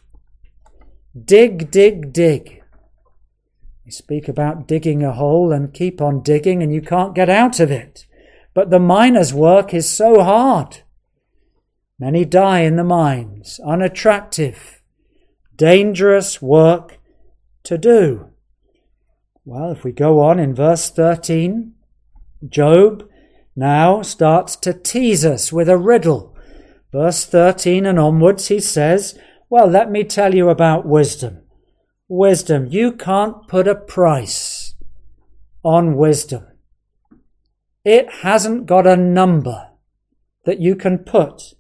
Dig, 1.18 1.72
dig, 1.72 2.12
dig. 2.12 2.62
We 3.86 3.92
speak 3.92 4.28
about 4.28 4.68
digging 4.68 5.02
a 5.02 5.14
hole 5.14 5.54
and 5.54 5.74
keep 5.74 6.02
on 6.02 6.22
digging 6.22 6.62
and 6.62 6.74
you 6.74 6.82
can't 6.82 7.16
get 7.16 7.30
out 7.30 7.62
of 7.62 7.72
it. 7.72 8.06
But 8.54 8.72
the 8.72 8.80
miner's 8.80 9.34
work 9.34 9.74
is 9.74 9.88
so 9.88 10.22
hard. 10.22 10.82
Many 11.98 12.26
die 12.26 12.62
in 12.62 12.76
the 12.76 12.84
mines, 12.84 13.58
unattractive, 13.66 14.82
dangerous 15.56 16.42
work 16.42 17.00
to 17.64 17.78
do. 17.78 18.32
Well, 19.46 19.72
if 19.72 19.86
we 19.86 19.94
go 19.94 20.20
on 20.20 20.40
in 20.40 20.54
verse 20.54 20.90
13, 20.90 21.74
Job 22.50 23.08
now 23.56 24.02
starts 24.02 24.58
to 24.58 24.74
tease 24.74 25.24
us 25.24 25.54
with 25.54 25.70
a 25.70 25.78
riddle. 25.78 26.35
Verse 26.96 27.26
13 27.26 27.86
and 27.86 28.00
onwards, 28.00 28.48
he 28.48 28.62
says, 28.62 29.20
well, 29.50 29.68
let 29.68 29.92
me 29.92 30.06
tell 30.06 30.34
you 30.34 30.48
about 30.48 30.86
wisdom. 30.86 31.42
Wisdom. 32.08 32.68
You 32.68 32.94
can't 32.94 33.46
put 33.50 33.68
a 33.68 33.76
price 33.76 34.76
on 35.62 35.98
wisdom. 35.98 36.48
It 37.84 38.10
hasn't 38.22 38.66
got 38.66 38.88
a 38.88 38.96
number 38.96 39.72
that 40.46 40.62
you 40.62 40.78
can 40.78 41.00
put 41.00 41.56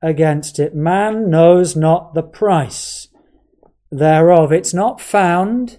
against 0.00 0.58
it. 0.58 0.74
Man 0.74 1.28
knows 1.28 1.76
not 1.76 2.14
the 2.14 2.22
price 2.22 3.08
thereof. 3.90 4.50
It's 4.50 4.72
not 4.72 4.98
found 4.98 5.78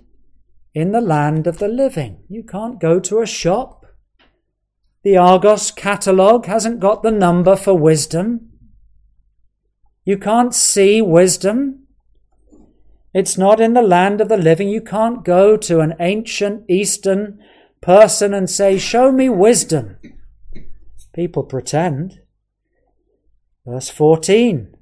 in 0.75 0.91
the 0.91 1.01
land 1.01 1.47
of 1.47 1.57
the 1.57 1.69
living. 1.69 2.19
You 2.29 2.43
can't 2.43 2.79
go 2.79 2.99
to 2.99 3.21
a 3.21 3.25
shop. 3.25 3.83
The 5.01 5.17
Argos 5.17 5.71
catalogue 5.71 6.45
hasn't 6.45 6.79
got 6.79 7.01
the 7.01 7.09
number 7.09 7.55
for 7.55 7.73
wisdom. 7.73 8.51
You 10.05 10.19
can't 10.19 10.53
see 10.53 11.01
wisdom. 11.01 11.87
It's 13.13 13.37
not 13.37 13.59
in 13.59 13.73
the 13.73 13.81
land 13.81 14.21
of 14.21 14.29
the 14.29 14.37
living. 14.37 14.69
You 14.69 14.81
can't 14.81 15.25
go 15.25 15.57
to 15.57 15.79
an 15.79 15.95
ancient 15.99 16.69
Eastern 16.69 17.39
person 17.81 18.33
and 18.33 18.47
say, 18.49 18.77
Show 18.77 19.11
me 19.11 19.29
wisdom. 19.29 19.97
People 21.13 21.43
pretend. 21.43 22.19
Verse 23.65 23.89
14, 23.89 24.75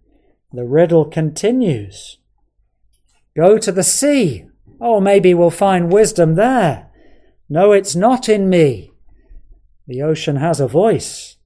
the 0.51 0.65
riddle 0.65 1.05
continues. 1.05 2.17
Go 3.35 3.57
to 3.57 3.71
the 3.71 3.83
sea. 3.83 4.47
Oh, 4.81 4.99
maybe 4.99 5.33
we'll 5.33 5.49
find 5.51 5.93
wisdom 5.93 6.35
there. 6.35 6.89
No, 7.47 7.71
it's 7.71 7.95
not 7.95 8.27
in 8.27 8.49
me. 8.49 8.91
The 9.87 10.01
ocean 10.01 10.35
has 10.37 10.59
a 10.59 10.67
voice, 10.67 11.37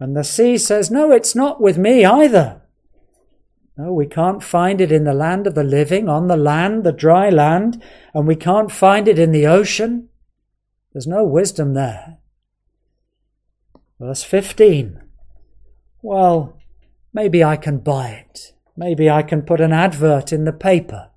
and 0.00 0.16
the 0.16 0.24
sea 0.24 0.58
says, 0.58 0.90
No, 0.90 1.12
it's 1.12 1.34
not 1.36 1.60
with 1.60 1.78
me 1.78 2.04
either. 2.04 2.59
No, 3.80 3.94
we 3.94 4.04
can't 4.04 4.42
find 4.42 4.78
it 4.78 4.92
in 4.92 5.04
the 5.04 5.14
land 5.14 5.46
of 5.46 5.54
the 5.54 5.64
living, 5.64 6.06
on 6.06 6.26
the 6.26 6.36
land, 6.36 6.84
the 6.84 6.92
dry 6.92 7.30
land, 7.30 7.82
and 8.12 8.28
we 8.28 8.36
can't 8.36 8.70
find 8.70 9.08
it 9.08 9.18
in 9.18 9.32
the 9.32 9.46
ocean. 9.46 10.10
There's 10.92 11.06
no 11.06 11.24
wisdom 11.24 11.72
there. 11.72 12.18
Verse 13.98 14.22
15. 14.22 15.00
Well, 16.02 16.58
maybe 17.14 17.42
I 17.42 17.56
can 17.56 17.78
buy 17.78 18.08
it. 18.10 18.52
Maybe 18.76 19.08
I 19.08 19.22
can 19.22 19.40
put 19.40 19.62
an 19.62 19.72
advert 19.72 20.30
in 20.30 20.44
the 20.44 20.52
paper 20.52 21.08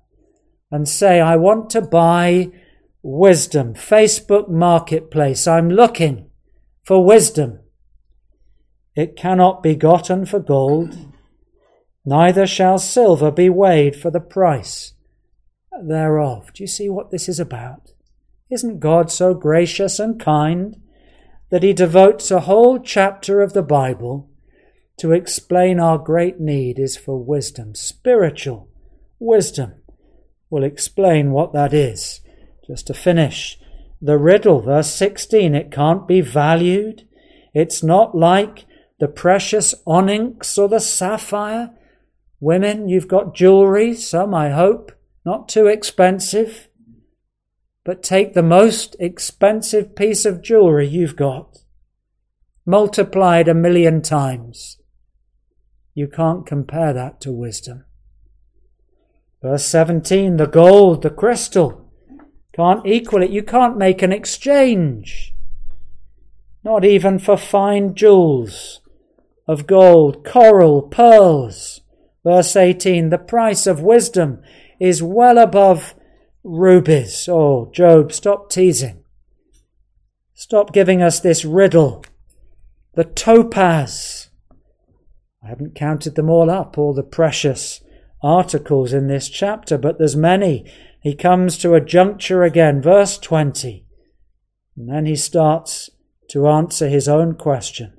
and 0.70 0.88
say, 0.88 1.20
I 1.20 1.36
want 1.36 1.68
to 1.70 1.82
buy 1.82 2.50
wisdom. 3.02 3.74
Facebook 3.74 4.48
Marketplace. 4.48 5.46
I'm 5.46 5.68
looking 5.68 6.30
for 6.82 7.04
wisdom. 7.04 7.58
It 8.96 9.16
cannot 9.16 9.62
be 9.62 9.74
gotten 9.74 10.24
for 10.24 10.40
gold, 10.40 11.13
neither 12.04 12.46
shall 12.46 12.78
silver 12.78 13.30
be 13.30 13.48
weighed 13.48 13.96
for 13.96 14.10
the 14.10 14.20
price 14.20 14.92
thereof. 15.82 16.52
Do 16.52 16.62
you 16.62 16.66
see 16.68 16.88
what 16.88 17.10
this 17.10 17.28
is 17.28 17.40
about? 17.40 17.92
Isn't 18.50 18.80
God 18.80 19.10
so 19.10 19.34
gracious 19.34 19.98
and 19.98 20.20
kind 20.20 20.76
that 21.50 21.62
he 21.62 21.72
devotes 21.72 22.30
a 22.30 22.40
whole 22.40 22.78
chapter 22.78 23.40
of 23.40 23.52
the 23.52 23.62
Bible 23.62 24.30
to 24.98 25.12
explain 25.12 25.80
our 25.80 25.98
great 25.98 26.40
need 26.40 26.78
is 26.78 26.96
for 26.96 27.22
wisdom, 27.22 27.74
spiritual 27.74 28.68
wisdom. 29.18 29.74
We'll 30.50 30.64
explain 30.64 31.32
what 31.32 31.52
that 31.52 31.74
is. 31.74 32.20
Just 32.66 32.86
to 32.86 32.94
finish, 32.94 33.58
the 34.00 34.18
riddle, 34.18 34.60
verse 34.60 34.90
16, 34.94 35.54
it 35.54 35.70
can't 35.70 36.06
be 36.06 36.20
valued. 36.20 37.06
It's 37.52 37.82
not 37.82 38.14
like 38.14 38.66
the 39.00 39.08
precious 39.08 39.74
onyx 39.86 40.56
or 40.56 40.68
the 40.68 40.80
sapphire. 40.80 41.70
Women, 42.40 42.88
you've 42.88 43.08
got 43.08 43.34
jewelry, 43.34 43.94
some 43.94 44.34
I 44.34 44.50
hope, 44.50 44.92
not 45.24 45.48
too 45.48 45.66
expensive. 45.66 46.68
But 47.84 48.02
take 48.02 48.34
the 48.34 48.42
most 48.42 48.96
expensive 48.98 49.94
piece 49.94 50.24
of 50.24 50.42
jewelry 50.42 50.86
you've 50.86 51.16
got, 51.16 51.58
multiplied 52.64 53.48
a 53.48 53.54
million 53.54 54.02
times. 54.02 54.78
You 55.94 56.08
can't 56.08 56.46
compare 56.46 56.92
that 56.92 57.20
to 57.20 57.32
wisdom. 57.32 57.84
Verse 59.42 59.64
17, 59.66 60.38
the 60.38 60.46
gold, 60.46 61.02
the 61.02 61.10
crystal, 61.10 61.84
can't 62.54 62.86
equal 62.86 63.22
it. 63.22 63.30
You 63.30 63.42
can't 63.42 63.76
make 63.76 64.00
an 64.00 64.12
exchange. 64.12 65.34
Not 66.62 66.84
even 66.84 67.18
for 67.18 67.36
fine 67.36 67.94
jewels 67.94 68.80
of 69.46 69.66
gold, 69.66 70.24
coral, 70.24 70.82
pearls. 70.82 71.80
Verse 72.24 72.56
18, 72.56 73.10
the 73.10 73.18
price 73.18 73.66
of 73.66 73.82
wisdom 73.82 74.42
is 74.80 75.02
well 75.02 75.36
above 75.38 75.94
rubies. 76.42 77.28
Oh, 77.30 77.70
Job, 77.72 78.12
stop 78.12 78.50
teasing. 78.50 79.04
Stop 80.32 80.72
giving 80.72 81.02
us 81.02 81.20
this 81.20 81.44
riddle. 81.44 82.04
The 82.94 83.04
topaz. 83.04 84.30
I 85.42 85.48
haven't 85.48 85.74
counted 85.74 86.14
them 86.14 86.30
all 86.30 86.50
up, 86.50 86.78
all 86.78 86.94
the 86.94 87.02
precious 87.02 87.82
articles 88.22 88.94
in 88.94 89.06
this 89.06 89.28
chapter, 89.28 89.76
but 89.76 89.98
there's 89.98 90.16
many. 90.16 90.64
He 91.02 91.14
comes 91.14 91.58
to 91.58 91.74
a 91.74 91.80
juncture 91.80 92.42
again, 92.42 92.80
verse 92.80 93.18
20, 93.18 93.84
and 94.76 94.88
then 94.88 95.04
he 95.04 95.16
starts 95.16 95.90
to 96.30 96.48
answer 96.48 96.88
his 96.88 97.06
own 97.06 97.34
question. 97.34 97.92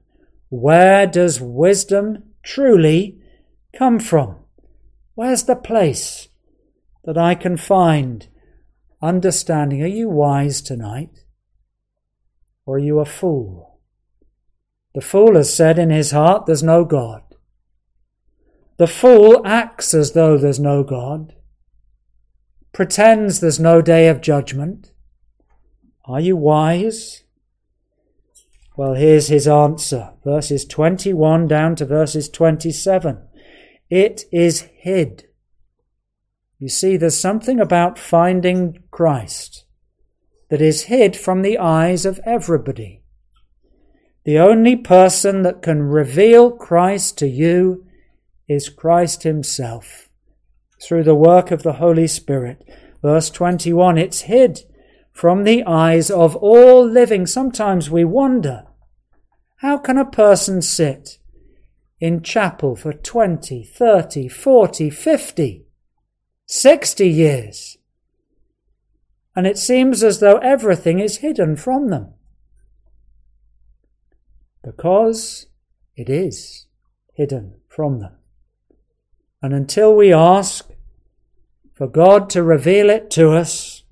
Where 0.50 1.06
does 1.06 1.40
wisdom 1.40 2.24
truly 2.42 3.22
come 3.76 4.00
from? 4.00 4.38
Where's 5.14 5.44
the 5.44 5.56
place 5.56 6.28
that 7.04 7.18
I 7.18 7.36
can 7.36 7.58
find 7.58 8.28
understanding. 9.06 9.82
Are 9.84 9.88
you 9.88 10.10
wise 10.10 10.62
tonight? 10.62 11.26
Or 12.66 12.76
are 12.76 12.80
you 12.80 13.00
a 13.00 13.06
fool? 13.06 13.80
The 14.94 15.02
fool 15.02 15.36
has 15.36 15.54
said 15.54 15.78
in 15.78 15.90
his 15.90 16.12
heart, 16.12 16.46
There's 16.46 16.64
no 16.64 16.84
God. 16.84 17.22
The 18.78 18.88
fool 18.88 19.42
acts 19.46 19.94
as 19.94 20.14
though 20.14 20.38
there's 20.38 20.60
no 20.60 20.84
God, 20.84 21.34
pretends 22.74 23.40
there's 23.40 23.60
no 23.60 23.82
day 23.82 24.10
of 24.10 24.20
judgment. 24.20 24.92
Are 26.06 26.20
you 26.20 26.36
wise? 26.36 27.24
Well, 28.76 28.96
here's 28.96 29.28
his 29.28 29.48
answer 29.48 30.12
verses 30.26 30.66
21 30.66 31.48
down 31.48 31.78
to 31.78 31.86
verses 31.86 32.28
27. 32.28 33.26
It 33.90 34.24
is 34.32 34.62
hid 34.62 35.26
you 36.58 36.70
see, 36.70 36.96
there's 36.98 37.18
something 37.18 37.60
about 37.60 38.00
finding 38.00 38.84
Christ 38.90 39.66
that 40.50 40.62
is 40.62 40.84
hid 40.84 41.18
from 41.18 41.42
the 41.42 41.58
eyes 41.58 42.06
of 42.06 42.20
everybody. 42.26 43.02
The 44.24 44.40
only 44.40 44.76
person 44.76 45.42
that 45.44 45.62
can 45.62 45.84
reveal 45.84 46.52
Christ 46.52 47.18
to 47.20 47.28
you 47.28 47.86
is 48.48 48.70
Christ 48.70 49.24
Himself 49.24 50.10
through 50.82 51.04
the 51.04 51.16
work 51.16 51.52
of 51.52 51.64
the 51.64 51.74
Holy 51.74 52.08
Spirit. 52.08 52.64
Verse 53.02 53.30
21 53.30 53.98
it's 53.98 54.22
hid 54.22 54.62
from 55.12 55.44
the 55.44 55.64
eyes 55.66 56.10
of 56.10 56.36
all 56.38 56.84
living. 56.84 57.26
Sometimes 57.26 57.92
we 57.92 58.06
wonder 58.06 58.66
how 59.58 59.78
can 59.78 59.98
a 59.98 60.06
person 60.06 60.62
sit 60.62 61.20
in 62.00 62.22
chapel 62.22 62.76
for 62.76 62.94
20, 62.94 63.64
30, 63.64 64.28
40, 64.28 64.90
50 64.90 65.66
60 66.48 67.10
years. 67.10 67.78
And 69.36 69.48
it 69.48 69.58
seems 69.58 70.04
as 70.04 70.20
though 70.20 70.38
everything 70.38 71.00
is 71.00 71.18
hidden 71.18 71.58
from 71.58 71.90
them. 71.90 72.14
Because 74.64 75.48
it 75.96 76.10
is 76.10 76.68
hidden 77.14 77.56
from 77.68 78.00
them. 78.00 78.14
And 79.42 79.54
until 79.54 79.96
we 79.96 80.14
ask 80.14 80.70
for 81.74 81.88
God 81.88 82.30
to 82.32 82.44
reveal 82.44 82.90
it 82.90 83.10
to 83.12 83.32
us, 83.32 83.84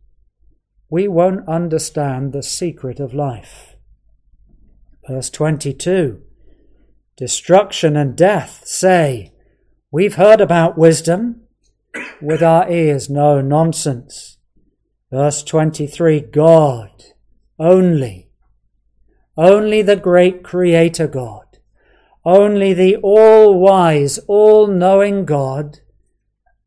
we 0.90 1.08
won't 1.08 1.48
understand 1.48 2.32
the 2.32 2.44
secret 2.44 3.00
of 3.00 3.14
life. 3.14 3.76
Verse 5.08 5.30
22 5.30 6.22
Destruction 7.16 7.96
and 7.96 8.16
death 8.16 8.64
say, 8.66 9.32
We've 9.92 10.16
heard 10.16 10.42
about 10.42 10.78
wisdom 10.78 11.42
with 12.22 12.42
our 12.42 12.70
ears. 12.72 13.10
No, 13.10 13.42
nonsense. 13.42 14.38
Verse 15.12 15.44
23 15.44 16.22
God, 16.22 17.04
only, 17.60 18.32
only 19.38 19.84
the 19.84 19.96
great 19.96 20.44
Creator 20.44 21.08
God, 21.08 21.60
only 22.26 22.74
the 22.74 22.96
all 22.96 23.60
wise, 23.60 24.18
all 24.28 24.66
knowing 24.66 25.26
God 25.26 25.82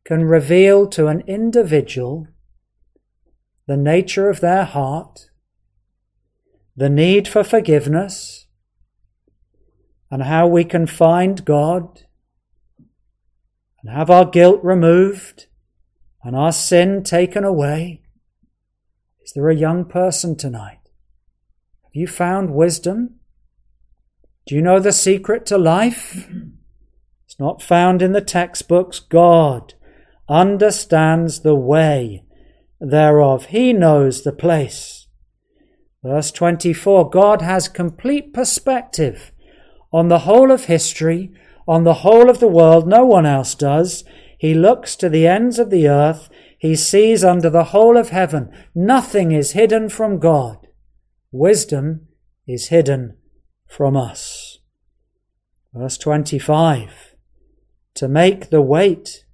can 0.04 0.22
reveal 0.24 0.86
to 0.90 1.08
an 1.08 1.22
individual 1.26 2.28
the 3.66 3.76
nature 3.76 4.28
of 4.28 4.40
their 4.40 4.64
heart, 4.64 5.28
the 6.76 6.88
need 6.88 7.26
for 7.26 7.42
forgiveness, 7.42 8.45
and 10.10 10.22
how 10.22 10.46
we 10.46 10.64
can 10.64 10.86
find 10.86 11.44
God 11.44 12.02
and 13.82 13.90
have 13.90 14.10
our 14.10 14.24
guilt 14.24 14.60
removed 14.62 15.46
and 16.22 16.36
our 16.36 16.52
sin 16.52 17.02
taken 17.02 17.44
away? 17.44 18.02
Is 19.24 19.32
there 19.32 19.48
a 19.48 19.56
young 19.56 19.84
person 19.84 20.36
tonight? 20.36 20.80
Have 21.84 21.94
you 21.94 22.06
found 22.06 22.54
wisdom? 22.54 23.16
Do 24.46 24.54
you 24.54 24.62
know 24.62 24.78
the 24.78 24.92
secret 24.92 25.46
to 25.46 25.58
life? 25.58 26.28
It's 27.24 27.38
not 27.40 27.60
found 27.60 28.02
in 28.02 28.12
the 28.12 28.20
textbooks. 28.20 29.00
God 29.00 29.74
understands 30.28 31.40
the 31.40 31.56
way 31.56 32.24
thereof. 32.80 33.46
He 33.46 33.72
knows 33.72 34.22
the 34.22 34.32
place. 34.32 35.08
Verse 36.02 36.30
24 36.30 37.10
God 37.10 37.42
has 37.42 37.68
complete 37.68 38.32
perspective 38.32 39.32
on 39.96 40.08
the 40.08 40.20
whole 40.20 40.50
of 40.52 40.66
history 40.66 41.32
on 41.68 41.84
the 41.84 41.94
whole 41.94 42.30
of 42.30 42.38
the 42.38 42.48
world, 42.48 42.86
no 42.86 43.04
one 43.04 43.26
else 43.26 43.54
does. 43.54 44.04
He 44.38 44.54
looks 44.54 44.94
to 44.96 45.08
the 45.08 45.26
ends 45.26 45.58
of 45.58 45.70
the 45.70 45.88
earth. 45.88 46.28
He 46.58 46.76
sees 46.76 47.24
under 47.24 47.50
the 47.50 47.64
whole 47.64 47.96
of 47.96 48.10
heaven. 48.10 48.52
Nothing 48.74 49.32
is 49.32 49.52
hidden 49.52 49.88
from 49.88 50.18
God. 50.18 50.58
Wisdom 51.32 52.08
is 52.46 52.68
hidden 52.68 53.16
from 53.66 53.96
us. 53.96 54.58
Verse 55.74 55.98
25. 55.98 57.16
To 57.94 58.08
make 58.08 58.50
the 58.50 58.62
weight 58.62 59.24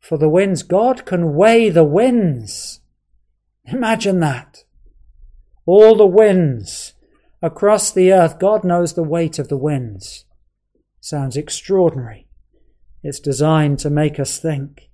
for 0.00 0.16
the 0.16 0.28
winds. 0.28 0.62
God 0.62 1.04
can 1.04 1.34
weigh 1.34 1.68
the 1.68 1.84
winds. 1.84 2.80
Imagine 3.66 4.20
that. 4.20 4.64
All 5.66 5.96
the 5.96 6.06
winds 6.06 6.93
across 7.44 7.92
the 7.92 8.12
earth, 8.12 8.38
God 8.38 8.64
knows 8.64 8.94
the 8.94 9.02
weight 9.02 9.38
of 9.38 9.48
the 9.48 9.56
winds. 9.56 10.24
Sounds 11.00 11.36
extraordinary. 11.36 12.26
It's 13.02 13.20
designed 13.20 13.78
to 13.80 13.90
make 13.90 14.18
us 14.18 14.38
think. 14.38 14.88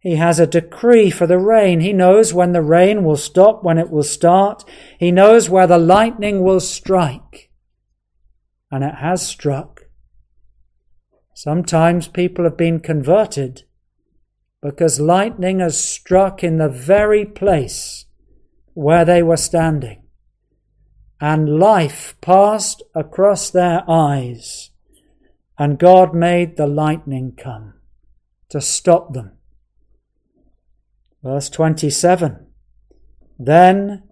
He 0.00 0.16
has 0.16 0.40
a 0.40 0.46
decree 0.46 1.10
for 1.10 1.26
the 1.26 1.38
rain. 1.38 1.80
He 1.80 1.92
knows 1.92 2.32
when 2.32 2.52
the 2.52 2.62
rain 2.62 3.04
will 3.04 3.16
stop, 3.16 3.62
when 3.62 3.76
it 3.76 3.90
will 3.90 4.02
start. 4.02 4.64
He 4.98 5.10
knows 5.10 5.50
where 5.50 5.66
the 5.66 5.78
lightning 5.78 6.42
will 6.42 6.60
strike. 6.60 7.50
And 8.70 8.82
it 8.82 8.94
has 8.94 9.26
struck. 9.26 9.82
Sometimes 11.34 12.08
people 12.08 12.44
have 12.44 12.56
been 12.56 12.80
converted 12.80 13.64
because 14.62 15.00
lightning 15.00 15.60
has 15.60 15.82
struck 15.82 16.42
in 16.42 16.56
the 16.56 16.68
very 16.68 17.24
place 17.24 18.06
where 18.72 19.04
they 19.04 19.22
were 19.22 19.36
standing, 19.36 20.02
and 21.20 21.58
life 21.58 22.16
passed 22.20 22.82
across 22.94 23.50
their 23.50 23.82
eyes, 23.88 24.70
and 25.58 25.78
God 25.78 26.14
made 26.14 26.56
the 26.56 26.66
lightning 26.66 27.34
come 27.36 27.74
to 28.48 28.60
stop 28.60 29.12
them. 29.12 29.32
Verse 31.22 31.50
27 31.50 32.46
Then 33.38 34.04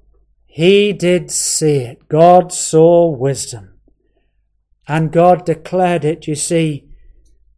he 0.46 0.92
did 0.92 1.30
see 1.30 1.76
it. 1.80 2.08
God 2.08 2.52
saw 2.52 3.08
wisdom. 3.10 3.74
And 4.88 5.12
God 5.12 5.44
declared 5.44 6.04
it. 6.04 6.26
You 6.26 6.34
see, 6.34 6.88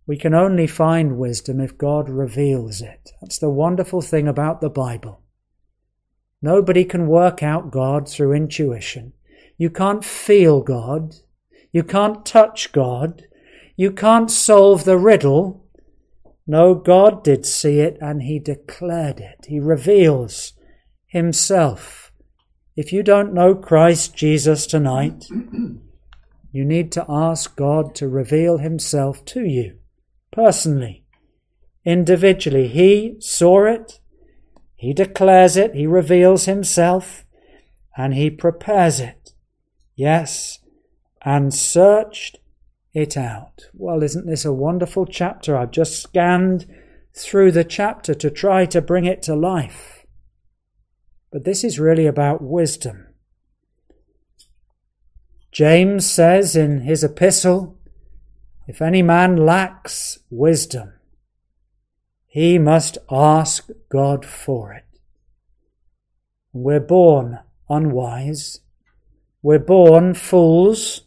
we 0.06 0.16
can 0.16 0.34
only 0.34 0.66
find 0.66 1.18
wisdom 1.18 1.60
if 1.60 1.78
God 1.78 2.08
reveals 2.08 2.80
it. 2.80 3.12
That's 3.20 3.38
the 3.38 3.50
wonderful 3.50 4.00
thing 4.00 4.26
about 4.26 4.60
the 4.60 4.70
Bible. 4.70 5.22
Nobody 6.42 6.84
can 6.84 7.06
work 7.06 7.42
out 7.42 7.70
God 7.70 8.08
through 8.08 8.32
intuition. 8.32 9.12
You 9.58 9.68
can't 9.68 10.04
feel 10.04 10.62
God. 10.62 11.16
You 11.72 11.82
can't 11.82 12.24
touch 12.24 12.72
God. 12.72 13.24
You 13.76 13.92
can't 13.92 14.30
solve 14.30 14.84
the 14.84 14.96
riddle. 14.96 15.66
No, 16.46 16.74
God 16.74 17.22
did 17.22 17.44
see 17.44 17.80
it 17.80 17.98
and 18.00 18.22
He 18.22 18.38
declared 18.38 19.20
it. 19.20 19.44
He 19.48 19.60
reveals 19.60 20.54
Himself. 21.08 22.10
If 22.76 22.92
you 22.92 23.02
don't 23.02 23.34
know 23.34 23.54
Christ 23.54 24.16
Jesus 24.16 24.66
tonight, 24.66 25.26
you 26.52 26.64
need 26.64 26.90
to 26.92 27.04
ask 27.08 27.54
God 27.56 27.94
to 27.96 28.08
reveal 28.08 28.56
Himself 28.56 29.24
to 29.26 29.44
you 29.44 29.78
personally, 30.30 31.04
individually. 31.84 32.68
He 32.68 33.16
saw 33.18 33.66
it, 33.66 34.00
he 34.76 34.92
declares 34.92 35.56
it, 35.56 35.74
he 35.74 35.86
reveals 35.86 36.44
himself, 36.44 37.24
and 37.96 38.14
he 38.14 38.30
prepares 38.30 39.00
it. 39.00 39.32
Yes, 39.98 40.60
and 41.22 41.52
searched 41.52 42.38
it 42.94 43.16
out. 43.16 43.64
Well, 43.74 44.04
isn't 44.04 44.26
this 44.26 44.44
a 44.44 44.52
wonderful 44.52 45.06
chapter? 45.06 45.56
I've 45.56 45.72
just 45.72 46.00
scanned 46.00 46.66
through 47.12 47.50
the 47.50 47.64
chapter 47.64 48.14
to 48.14 48.30
try 48.30 48.64
to 48.66 48.80
bring 48.80 49.06
it 49.06 49.22
to 49.22 49.34
life. 49.34 50.06
But 51.32 51.42
this 51.42 51.64
is 51.64 51.80
really 51.80 52.06
about 52.06 52.40
wisdom. 52.40 53.08
James 55.50 56.08
says 56.08 56.54
in 56.54 56.82
his 56.82 57.02
epistle, 57.02 57.76
if 58.68 58.80
any 58.80 59.02
man 59.02 59.36
lacks 59.36 60.20
wisdom, 60.30 60.92
he 62.28 62.56
must 62.56 62.98
ask 63.10 63.68
God 63.88 64.24
for 64.24 64.72
it. 64.72 64.84
We're 66.52 66.78
born 66.78 67.40
unwise. 67.68 68.60
We're 69.42 69.58
born 69.58 70.14
fools. 70.14 71.02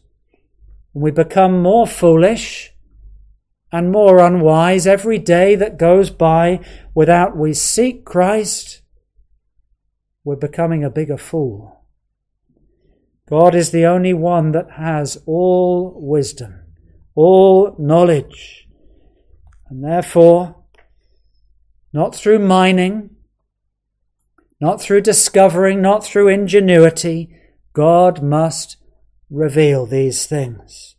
And 0.94 1.02
we 1.02 1.10
become 1.10 1.62
more 1.62 1.86
foolish 1.86 2.72
and 3.70 3.90
more 3.90 4.18
unwise 4.18 4.86
every 4.86 5.18
day 5.18 5.54
that 5.56 5.78
goes 5.78 6.10
by 6.10 6.60
without 6.94 7.36
we 7.36 7.54
seek 7.54 8.04
Christ. 8.04 8.82
We're 10.24 10.36
becoming 10.36 10.84
a 10.84 10.90
bigger 10.90 11.16
fool. 11.16 11.84
God 13.28 13.54
is 13.54 13.70
the 13.70 13.86
only 13.86 14.12
one 14.12 14.52
that 14.52 14.72
has 14.72 15.22
all 15.26 15.94
wisdom 15.96 16.62
all 17.14 17.74
knowledge. 17.78 18.68
And 19.68 19.84
therefore, 19.84 20.56
not 21.92 22.14
through 22.14 22.38
mining, 22.38 23.10
not 24.60 24.80
through 24.80 25.02
discovering, 25.02 25.82
not 25.82 26.04
through 26.04 26.28
ingenuity, 26.28 27.34
God 27.72 28.22
must 28.22 28.76
reveal 29.30 29.86
these 29.86 30.26
things. 30.26 30.96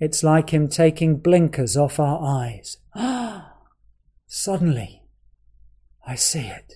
It's 0.00 0.22
like 0.22 0.50
Him 0.50 0.68
taking 0.68 1.18
blinkers 1.18 1.76
off 1.76 2.00
our 2.00 2.20
eyes. 2.22 2.78
Ah! 2.94 3.52
Suddenly, 4.26 5.02
I 6.06 6.14
see 6.14 6.46
it. 6.46 6.74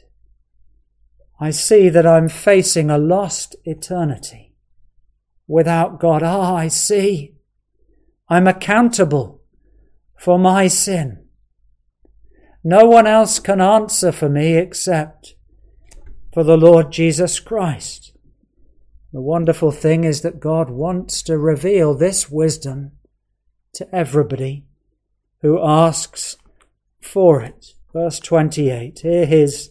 I 1.40 1.50
see 1.50 1.88
that 1.88 2.06
I'm 2.06 2.28
facing 2.28 2.90
a 2.90 2.98
lost 2.98 3.56
eternity. 3.64 4.54
Without 5.48 5.98
God, 5.98 6.22
ah, 6.22 6.54
I 6.54 6.68
see 6.68 7.34
I'm 8.28 8.46
accountable 8.46 9.42
for 10.18 10.38
my 10.38 10.66
sin. 10.66 11.24
No 12.64 12.84
one 12.84 13.06
else 13.06 13.38
can 13.38 13.60
answer 13.60 14.10
for 14.10 14.28
me 14.28 14.56
except 14.56 15.36
for 16.32 16.42
the 16.42 16.56
Lord 16.56 16.90
Jesus 16.90 17.38
Christ. 17.38 18.15
The 19.16 19.22
wonderful 19.22 19.72
thing 19.72 20.04
is 20.04 20.20
that 20.20 20.40
God 20.40 20.68
wants 20.68 21.22
to 21.22 21.38
reveal 21.38 21.94
this 21.94 22.30
wisdom 22.30 22.92
to 23.72 23.88
everybody 23.90 24.66
who 25.40 25.58
asks 25.58 26.36
for 27.00 27.40
it. 27.40 27.72
Verse 27.94 28.20
28. 28.20 28.98
Here 28.98 29.26
is 29.26 29.70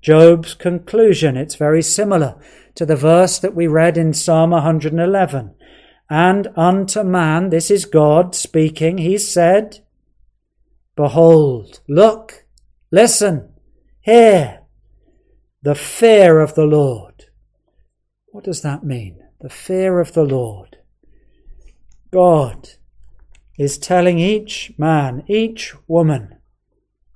Job's 0.00 0.54
conclusion. 0.54 1.36
It's 1.36 1.56
very 1.56 1.82
similar 1.82 2.36
to 2.76 2.86
the 2.86 2.94
verse 2.94 3.40
that 3.40 3.56
we 3.56 3.66
read 3.66 3.98
in 3.98 4.14
Psalm 4.14 4.50
111. 4.50 5.56
And 6.08 6.48
unto 6.54 7.02
man, 7.02 7.50
this 7.50 7.72
is 7.72 7.86
God 7.86 8.36
speaking, 8.36 8.98
he 8.98 9.18
said, 9.18 9.80
Behold, 10.94 11.80
look, 11.88 12.46
listen, 12.92 13.54
hear, 14.02 14.60
the 15.62 15.74
fear 15.74 16.38
of 16.38 16.54
the 16.54 16.66
Lord. 16.66 17.13
What 18.34 18.42
does 18.42 18.62
that 18.62 18.82
mean? 18.82 19.20
The 19.40 19.48
fear 19.48 20.00
of 20.00 20.14
the 20.14 20.24
Lord. 20.24 20.78
God 22.10 22.70
is 23.56 23.78
telling 23.78 24.18
each 24.18 24.72
man, 24.76 25.22
each 25.28 25.72
woman, 25.86 26.40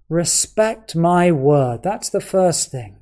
respect 0.09 0.95
my 0.95 1.33
word. 1.33 1.83
That's 1.83 2.09
the 2.09 2.21
first 2.21 2.71
thing. 2.71 2.99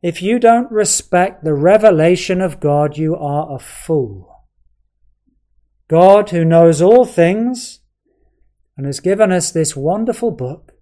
If 0.00 0.22
you 0.22 0.38
don't 0.38 0.72
respect 0.72 1.44
the 1.44 1.52
revelation 1.52 2.40
of 2.40 2.60
God, 2.60 2.96
you 2.96 3.14
are 3.14 3.54
a 3.54 3.58
fool. 3.58 4.46
God, 5.88 6.30
who 6.30 6.46
knows 6.46 6.80
all 6.80 7.04
things 7.04 7.80
and 8.74 8.86
has 8.86 9.00
given 9.00 9.30
us 9.30 9.50
this 9.50 9.76
wonderful 9.76 10.30
book, 10.30 10.72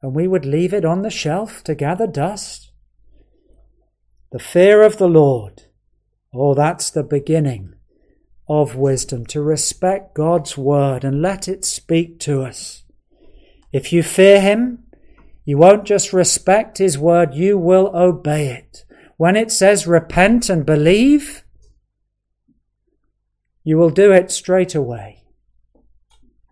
and 0.00 0.14
we 0.14 0.28
would 0.28 0.44
leave 0.44 0.72
it 0.72 0.84
on 0.84 1.02
the 1.02 1.10
shelf 1.10 1.64
to 1.64 1.74
gather 1.74 2.06
dust? 2.06 2.67
The 4.30 4.38
fear 4.38 4.82
of 4.82 4.98
the 4.98 5.08
Lord. 5.08 5.62
Oh, 6.34 6.54
that's 6.54 6.90
the 6.90 7.02
beginning 7.02 7.74
of 8.46 8.76
wisdom, 8.76 9.24
to 9.26 9.40
respect 9.40 10.14
God's 10.14 10.56
word 10.56 11.04
and 11.04 11.22
let 11.22 11.48
it 11.48 11.64
speak 11.64 12.18
to 12.20 12.42
us. 12.42 12.82
If 13.72 13.92
you 13.92 14.02
fear 14.02 14.40
Him, 14.40 14.84
you 15.44 15.56
won't 15.56 15.84
just 15.84 16.12
respect 16.12 16.78
His 16.78 16.98
word, 16.98 17.34
you 17.34 17.56
will 17.56 17.90
obey 17.94 18.48
it. 18.48 18.84
When 19.16 19.36
it 19.36 19.50
says 19.50 19.86
repent 19.86 20.50
and 20.50 20.64
believe, 20.66 21.44
you 23.64 23.76
will 23.76 23.90
do 23.90 24.12
it 24.12 24.30
straight 24.30 24.74
away. 24.74 25.24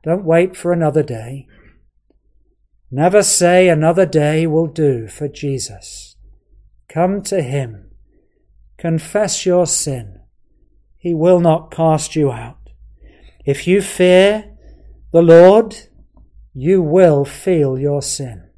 Don't 0.03 0.25
wait 0.25 0.57
for 0.57 0.73
another 0.73 1.03
day. 1.03 1.47
Never 2.91 3.23
say 3.23 3.69
another 3.69 4.07
day 4.07 4.47
will 4.47 4.67
do 4.67 5.09
for 5.09 5.27
Jesus. 5.27 6.06
Come 6.89 7.23
to 7.23 7.43
Him. 7.43 7.91
Confess 8.79 9.47
your 9.47 9.67
sin. 9.67 10.21
He 10.97 11.15
will 11.15 11.41
not 11.41 11.71
cast 11.71 12.17
you 12.17 12.33
out. 12.33 12.59
If 13.45 13.67
you 13.67 13.81
fear 13.81 14.57
the 15.13 15.23
Lord, 15.23 15.77
you 16.53 16.83
will 16.83 17.25
feel 17.25 17.79
your 17.79 18.03
sin. 18.03 18.51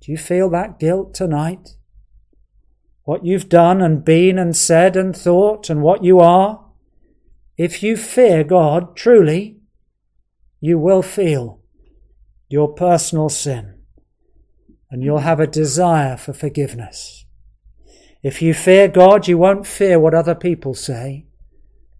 Do 0.00 0.12
you 0.12 0.18
feel 0.18 0.50
that 0.50 0.78
guilt 0.78 1.14
tonight? 1.14 1.76
What 3.04 3.24
you've 3.24 3.48
done 3.48 3.80
and 3.80 4.04
been 4.04 4.38
and 4.38 4.56
said 4.56 4.96
and 4.96 5.16
thought 5.16 5.70
and 5.70 5.82
what 5.82 6.04
you 6.04 6.20
are? 6.20 6.64
If 7.56 7.82
you 7.82 7.96
fear 7.96 8.44
God 8.44 8.96
truly, 8.96 9.58
you 10.60 10.78
will 10.78 11.02
feel 11.02 11.60
your 12.48 12.72
personal 12.74 13.28
sin. 13.28 13.74
and 14.90 15.02
you'll 15.02 15.18
have 15.18 15.40
a 15.40 15.46
desire 15.46 16.16
for 16.16 16.32
forgiveness. 16.32 17.25
If 18.26 18.42
you 18.42 18.54
fear 18.54 18.88
God, 18.88 19.28
you 19.28 19.38
won't 19.38 19.68
fear 19.68 20.00
what 20.00 20.12
other 20.12 20.34
people 20.34 20.74
say. 20.74 21.26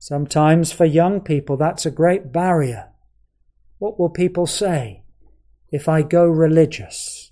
Sometimes 0.01 0.73
for 0.73 0.85
young 0.85 1.21
people, 1.21 1.57
that's 1.57 1.87
a 1.87 1.91
great 1.93 2.33
barrier. 2.33 2.89
What 3.79 3.97
will 3.97 4.11
people 4.11 4.49
say 4.49 5.05
if 5.71 5.89
I 5.89 6.03
go 6.03 6.25
religious? 6.27 7.31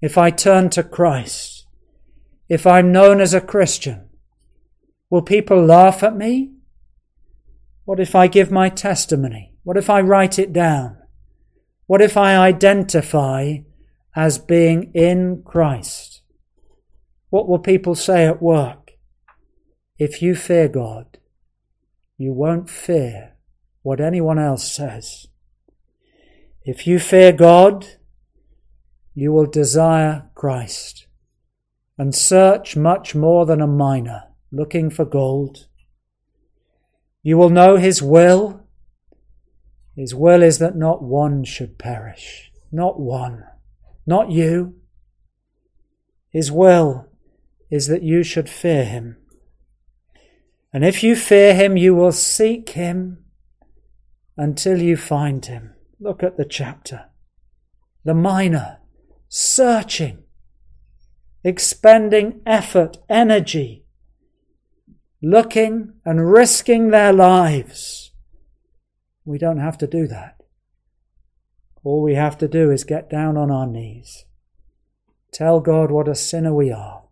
If 0.00 0.16
I 0.16 0.30
turn 0.30 0.70
to 0.70 0.84
Christ? 0.84 1.66
If 2.48 2.68
I'm 2.68 2.92
known 2.92 3.20
as 3.20 3.34
a 3.34 3.40
Christian? 3.40 4.08
Will 5.10 5.22
people 5.22 5.66
laugh 5.66 6.04
at 6.04 6.16
me? 6.16 6.52
What 7.84 7.98
if 7.98 8.14
I 8.14 8.28
give 8.28 8.52
my 8.52 8.68
testimony? 8.68 9.54
What 9.64 9.76
if 9.76 9.90
I 9.90 10.00
write 10.00 10.38
it 10.38 10.52
down? 10.52 10.98
What 11.88 12.00
if 12.00 12.16
I 12.16 12.36
identify 12.36 13.56
as 14.14 14.38
being 14.38 14.92
in 14.94 15.42
Christ? 15.44 16.13
What 17.30 17.48
will 17.48 17.58
people 17.58 17.94
say 17.94 18.26
at 18.26 18.42
work? 18.42 18.92
If 19.98 20.22
you 20.22 20.34
fear 20.34 20.68
God, 20.68 21.18
you 22.16 22.32
won't 22.32 22.70
fear 22.70 23.34
what 23.82 24.00
anyone 24.00 24.38
else 24.38 24.72
says. 24.72 25.26
If 26.64 26.86
you 26.86 26.98
fear 26.98 27.32
God, 27.32 27.86
you 29.14 29.32
will 29.32 29.46
desire 29.46 30.30
Christ 30.34 31.06
and 31.96 32.14
search 32.14 32.76
much 32.76 33.14
more 33.14 33.46
than 33.46 33.60
a 33.60 33.66
miner 33.66 34.24
looking 34.50 34.90
for 34.90 35.04
gold. 35.04 35.66
You 37.22 37.36
will 37.38 37.50
know 37.50 37.76
His 37.76 38.02
will. 38.02 38.66
His 39.94 40.14
will 40.14 40.42
is 40.42 40.58
that 40.58 40.76
not 40.76 41.02
one 41.02 41.44
should 41.44 41.78
perish, 41.78 42.50
not 42.72 42.98
one, 42.98 43.44
not 44.06 44.30
you. 44.30 44.74
His 46.30 46.50
will 46.50 47.06
is 47.70 47.86
that 47.88 48.02
you 48.02 48.22
should 48.22 48.48
fear 48.48 48.84
Him. 48.84 49.16
And 50.72 50.84
if 50.84 51.02
you 51.02 51.16
fear 51.16 51.54
Him, 51.54 51.76
you 51.76 51.94
will 51.94 52.12
seek 52.12 52.70
Him 52.70 53.24
until 54.36 54.80
you 54.80 54.96
find 54.96 55.44
Him. 55.44 55.74
Look 56.00 56.22
at 56.22 56.36
the 56.36 56.44
chapter. 56.44 57.06
The 58.04 58.14
miner 58.14 58.78
searching, 59.36 60.22
expending 61.42 62.40
effort, 62.46 62.98
energy, 63.08 63.84
looking 65.20 65.92
and 66.04 66.30
risking 66.30 66.90
their 66.90 67.12
lives. 67.12 68.12
We 69.24 69.38
don't 69.38 69.58
have 69.58 69.76
to 69.78 69.88
do 69.88 70.06
that. 70.06 70.36
All 71.82 72.00
we 72.00 72.14
have 72.14 72.38
to 72.38 72.46
do 72.48 72.70
is 72.70 72.84
get 72.84 73.10
down 73.10 73.36
on 73.36 73.50
our 73.50 73.66
knees, 73.66 74.24
tell 75.32 75.60
God 75.60 75.90
what 75.90 76.08
a 76.08 76.14
sinner 76.14 76.54
we 76.54 76.70
are, 76.70 77.03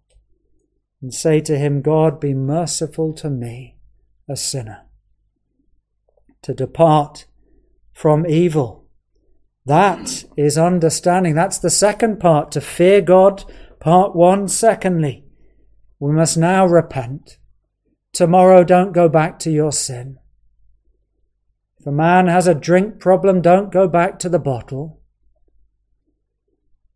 and 1.03 1.13
say 1.13 1.41
to 1.41 1.59
Him, 1.59 1.83
God, 1.83 2.21
be 2.21 2.33
merciful 2.33 3.13
to 3.15 3.29
me, 3.29 3.77
a 4.29 4.37
sinner. 4.37 4.83
To 6.43 6.55
depart 6.55 7.27
from 7.93 8.25
evil. 8.27 8.87
That 9.67 10.25
is 10.37 10.57
understanding. 10.57 11.35
That's 11.35 11.59
the 11.59 11.71
second 11.71 12.19
part. 12.19 12.53
To 12.53 12.61
fear 12.61 13.01
God, 13.01 13.45
part 13.81 14.15
one. 14.15 14.49
Secondly, 14.49 15.25
we 15.99 16.13
must 16.13 16.37
now 16.37 16.67
repent. 16.67 17.39
Tomorrow, 18.13 18.65
don't 18.65 18.93
go 18.93 19.09
back 19.09 19.39
to 19.41 19.51
your 19.51 19.73
sin. 19.73 20.19
If 21.79 21.87
a 21.87 21.93
man 21.93 22.29
has 22.29 22.47
a 22.47 22.55
drink 22.55 23.01
problem, 23.01 23.41
don't 23.41 23.73
go 23.73 23.89
back 23.89 24.19
to 24.21 24.29
the 24.29 24.39
bottle. 24.39 25.01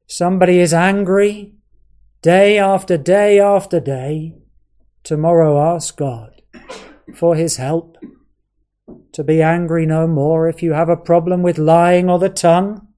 Somebody 0.06 0.60
is 0.60 0.72
angry 0.72 1.55
day 2.22 2.58
after 2.58 2.96
day 2.96 3.38
after 3.38 3.80
day, 3.80 4.34
tomorrow 5.02 5.74
ask 5.74 5.96
God 5.96 6.42
for 7.14 7.36
his 7.36 7.56
help 7.56 7.96
to 9.12 9.24
be 9.24 9.40
angry 9.42 9.86
no 9.86 10.06
more. 10.06 10.48
If 10.48 10.62
you 10.62 10.72
have 10.72 10.88
a 10.88 10.96
problem 10.96 11.42
with 11.42 11.58
lying 11.58 12.10
or 12.10 12.18
the 12.18 12.28
tongue, 12.28 12.88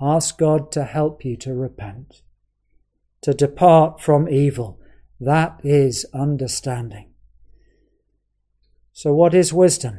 ask 0.00 0.38
God 0.38 0.72
to 0.72 0.84
help 0.84 1.24
you 1.24 1.36
to 1.38 1.54
repent, 1.54 2.22
to 3.22 3.34
depart 3.34 4.00
from 4.00 4.28
evil. 4.28 4.80
That 5.20 5.60
is 5.62 6.06
understanding. 6.14 7.12
So, 8.92 9.14
what 9.14 9.34
is 9.34 9.52
wisdom? 9.52 9.98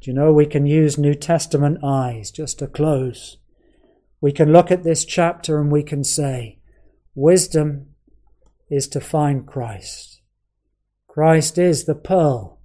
Do 0.00 0.10
you 0.10 0.14
know 0.14 0.32
we 0.32 0.46
can 0.46 0.66
use 0.66 0.96
New 0.96 1.14
Testament 1.14 1.78
eyes 1.82 2.30
just 2.30 2.58
to 2.60 2.66
close? 2.66 3.38
We 4.20 4.32
can 4.32 4.52
look 4.52 4.70
at 4.70 4.82
this 4.82 5.04
chapter 5.04 5.60
and 5.60 5.70
we 5.70 5.82
can 5.82 6.04
say, 6.04 6.57
wisdom 7.18 7.86
is 8.70 8.86
to 8.86 9.00
find 9.00 9.46
Christ. 9.46 10.20
Christ 11.08 11.58
is 11.58 11.84
the 11.84 11.96
pearl 11.96 12.60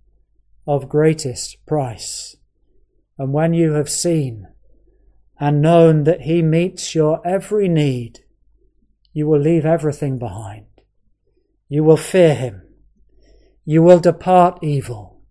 of 0.68 0.88
greatest 0.88 1.66
price. 1.66 2.36
And 3.18 3.34
when 3.34 3.54
you 3.54 3.74
have 3.74 3.90
seen 3.90 4.48
and 5.40 5.62
known 5.62 6.04
that 6.04 6.22
He 6.22 6.44
meets 6.44 6.94
your 6.94 7.26
every 7.26 7.68
need, 7.68 8.20
you 9.12 9.28
will 9.28 9.40
leave 9.40 9.66
everything 9.66 10.20
behind. 10.20 10.68
You 11.68 11.84
will 11.84 11.98
fear 11.98 12.36
him. 12.36 12.62
You 13.66 13.82
will 13.82 14.00
depart 14.00 14.60
evil. 14.62 15.22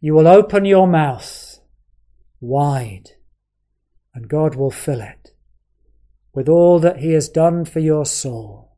You 0.00 0.14
will 0.14 0.26
open 0.26 0.64
your 0.64 0.86
mouth 0.86 1.58
wide, 2.40 3.10
and 4.14 4.28
God 4.28 4.54
will 4.54 4.70
fill 4.70 5.00
it 5.00 5.35
with 6.36 6.50
all 6.50 6.78
that 6.78 6.98
he 6.98 7.12
has 7.12 7.30
done 7.30 7.64
for 7.64 7.80
your 7.80 8.04
soul. 8.04 8.76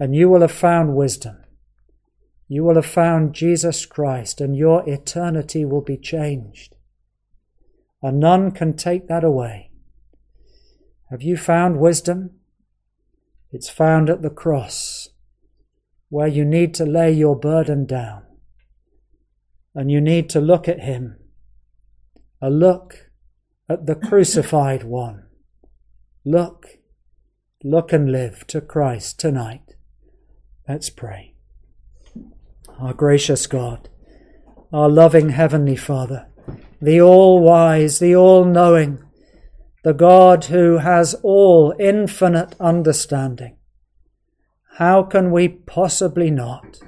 And 0.00 0.16
you 0.16 0.30
will 0.30 0.40
have 0.40 0.50
found 0.50 0.96
wisdom. 0.96 1.44
You 2.48 2.64
will 2.64 2.76
have 2.76 2.86
found 2.86 3.34
Jesus 3.34 3.84
Christ, 3.84 4.40
and 4.40 4.56
your 4.56 4.82
eternity 4.88 5.66
will 5.66 5.82
be 5.82 5.98
changed. 5.98 6.74
And 8.02 8.18
none 8.18 8.52
can 8.52 8.74
take 8.74 9.08
that 9.08 9.24
away. 9.24 9.70
Have 11.10 11.20
you 11.20 11.36
found 11.36 11.80
wisdom? 11.80 12.30
It's 13.52 13.68
found 13.68 14.08
at 14.08 14.22
the 14.22 14.30
cross 14.30 15.10
where 16.08 16.28
you 16.28 16.46
need 16.46 16.72
to 16.74 16.86
lay 16.86 17.12
your 17.12 17.38
burden 17.38 17.84
down 17.84 18.22
and 19.74 19.90
you 19.90 20.00
need 20.00 20.30
to 20.30 20.40
look 20.40 20.66
at 20.66 20.80
Him, 20.80 21.18
a 22.40 22.48
look 22.48 23.10
at 23.68 23.84
the 23.84 23.94
crucified 23.94 24.84
one. 24.84 25.27
Look, 26.30 26.76
look 27.64 27.90
and 27.90 28.12
live 28.12 28.46
to 28.48 28.60
Christ 28.60 29.18
tonight. 29.18 29.76
Let's 30.68 30.90
pray. 30.90 31.32
Our 32.78 32.92
gracious 32.92 33.46
God, 33.46 33.88
our 34.70 34.90
loving 34.90 35.30
Heavenly 35.30 35.74
Father, 35.74 36.28
the 36.82 37.00
all 37.00 37.40
wise, 37.40 37.98
the 37.98 38.14
all 38.14 38.44
knowing, 38.44 39.02
the 39.84 39.94
God 39.94 40.44
who 40.44 40.76
has 40.76 41.14
all 41.22 41.74
infinite 41.80 42.54
understanding. 42.60 43.56
How 44.76 45.04
can 45.04 45.30
we 45.30 45.48
possibly 45.48 46.30
not 46.30 46.78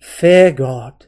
fear 0.00 0.50
God? 0.50 1.04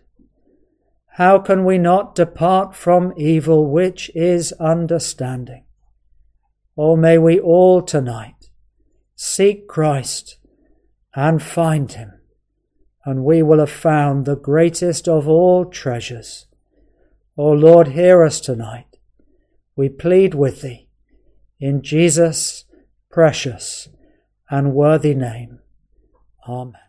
How 1.12 1.38
can 1.38 1.64
we 1.64 1.78
not 1.78 2.14
depart 2.14 2.76
from 2.76 3.14
evil, 3.16 3.70
which 3.70 4.10
is 4.14 4.52
understanding? 4.60 5.65
Oh, 6.76 6.96
may 6.96 7.16
we 7.16 7.38
all 7.38 7.82
tonight 7.82 8.50
seek 9.14 9.66
Christ 9.66 10.38
and 11.14 11.42
find 11.42 11.90
him, 11.90 12.12
and 13.04 13.24
we 13.24 13.42
will 13.42 13.60
have 13.60 13.70
found 13.70 14.24
the 14.24 14.36
greatest 14.36 15.08
of 15.08 15.26
all 15.26 15.64
treasures. 15.64 16.46
O 17.38 17.48
oh, 17.48 17.52
Lord, 17.52 17.88
hear 17.88 18.22
us 18.22 18.40
tonight. 18.40 18.98
We 19.74 19.88
plead 19.88 20.34
with 20.34 20.62
thee 20.62 20.88
in 21.58 21.82
Jesus' 21.82 22.64
precious 23.10 23.88
and 24.50 24.74
worthy 24.74 25.14
name. 25.14 25.60
Amen. 26.46 26.85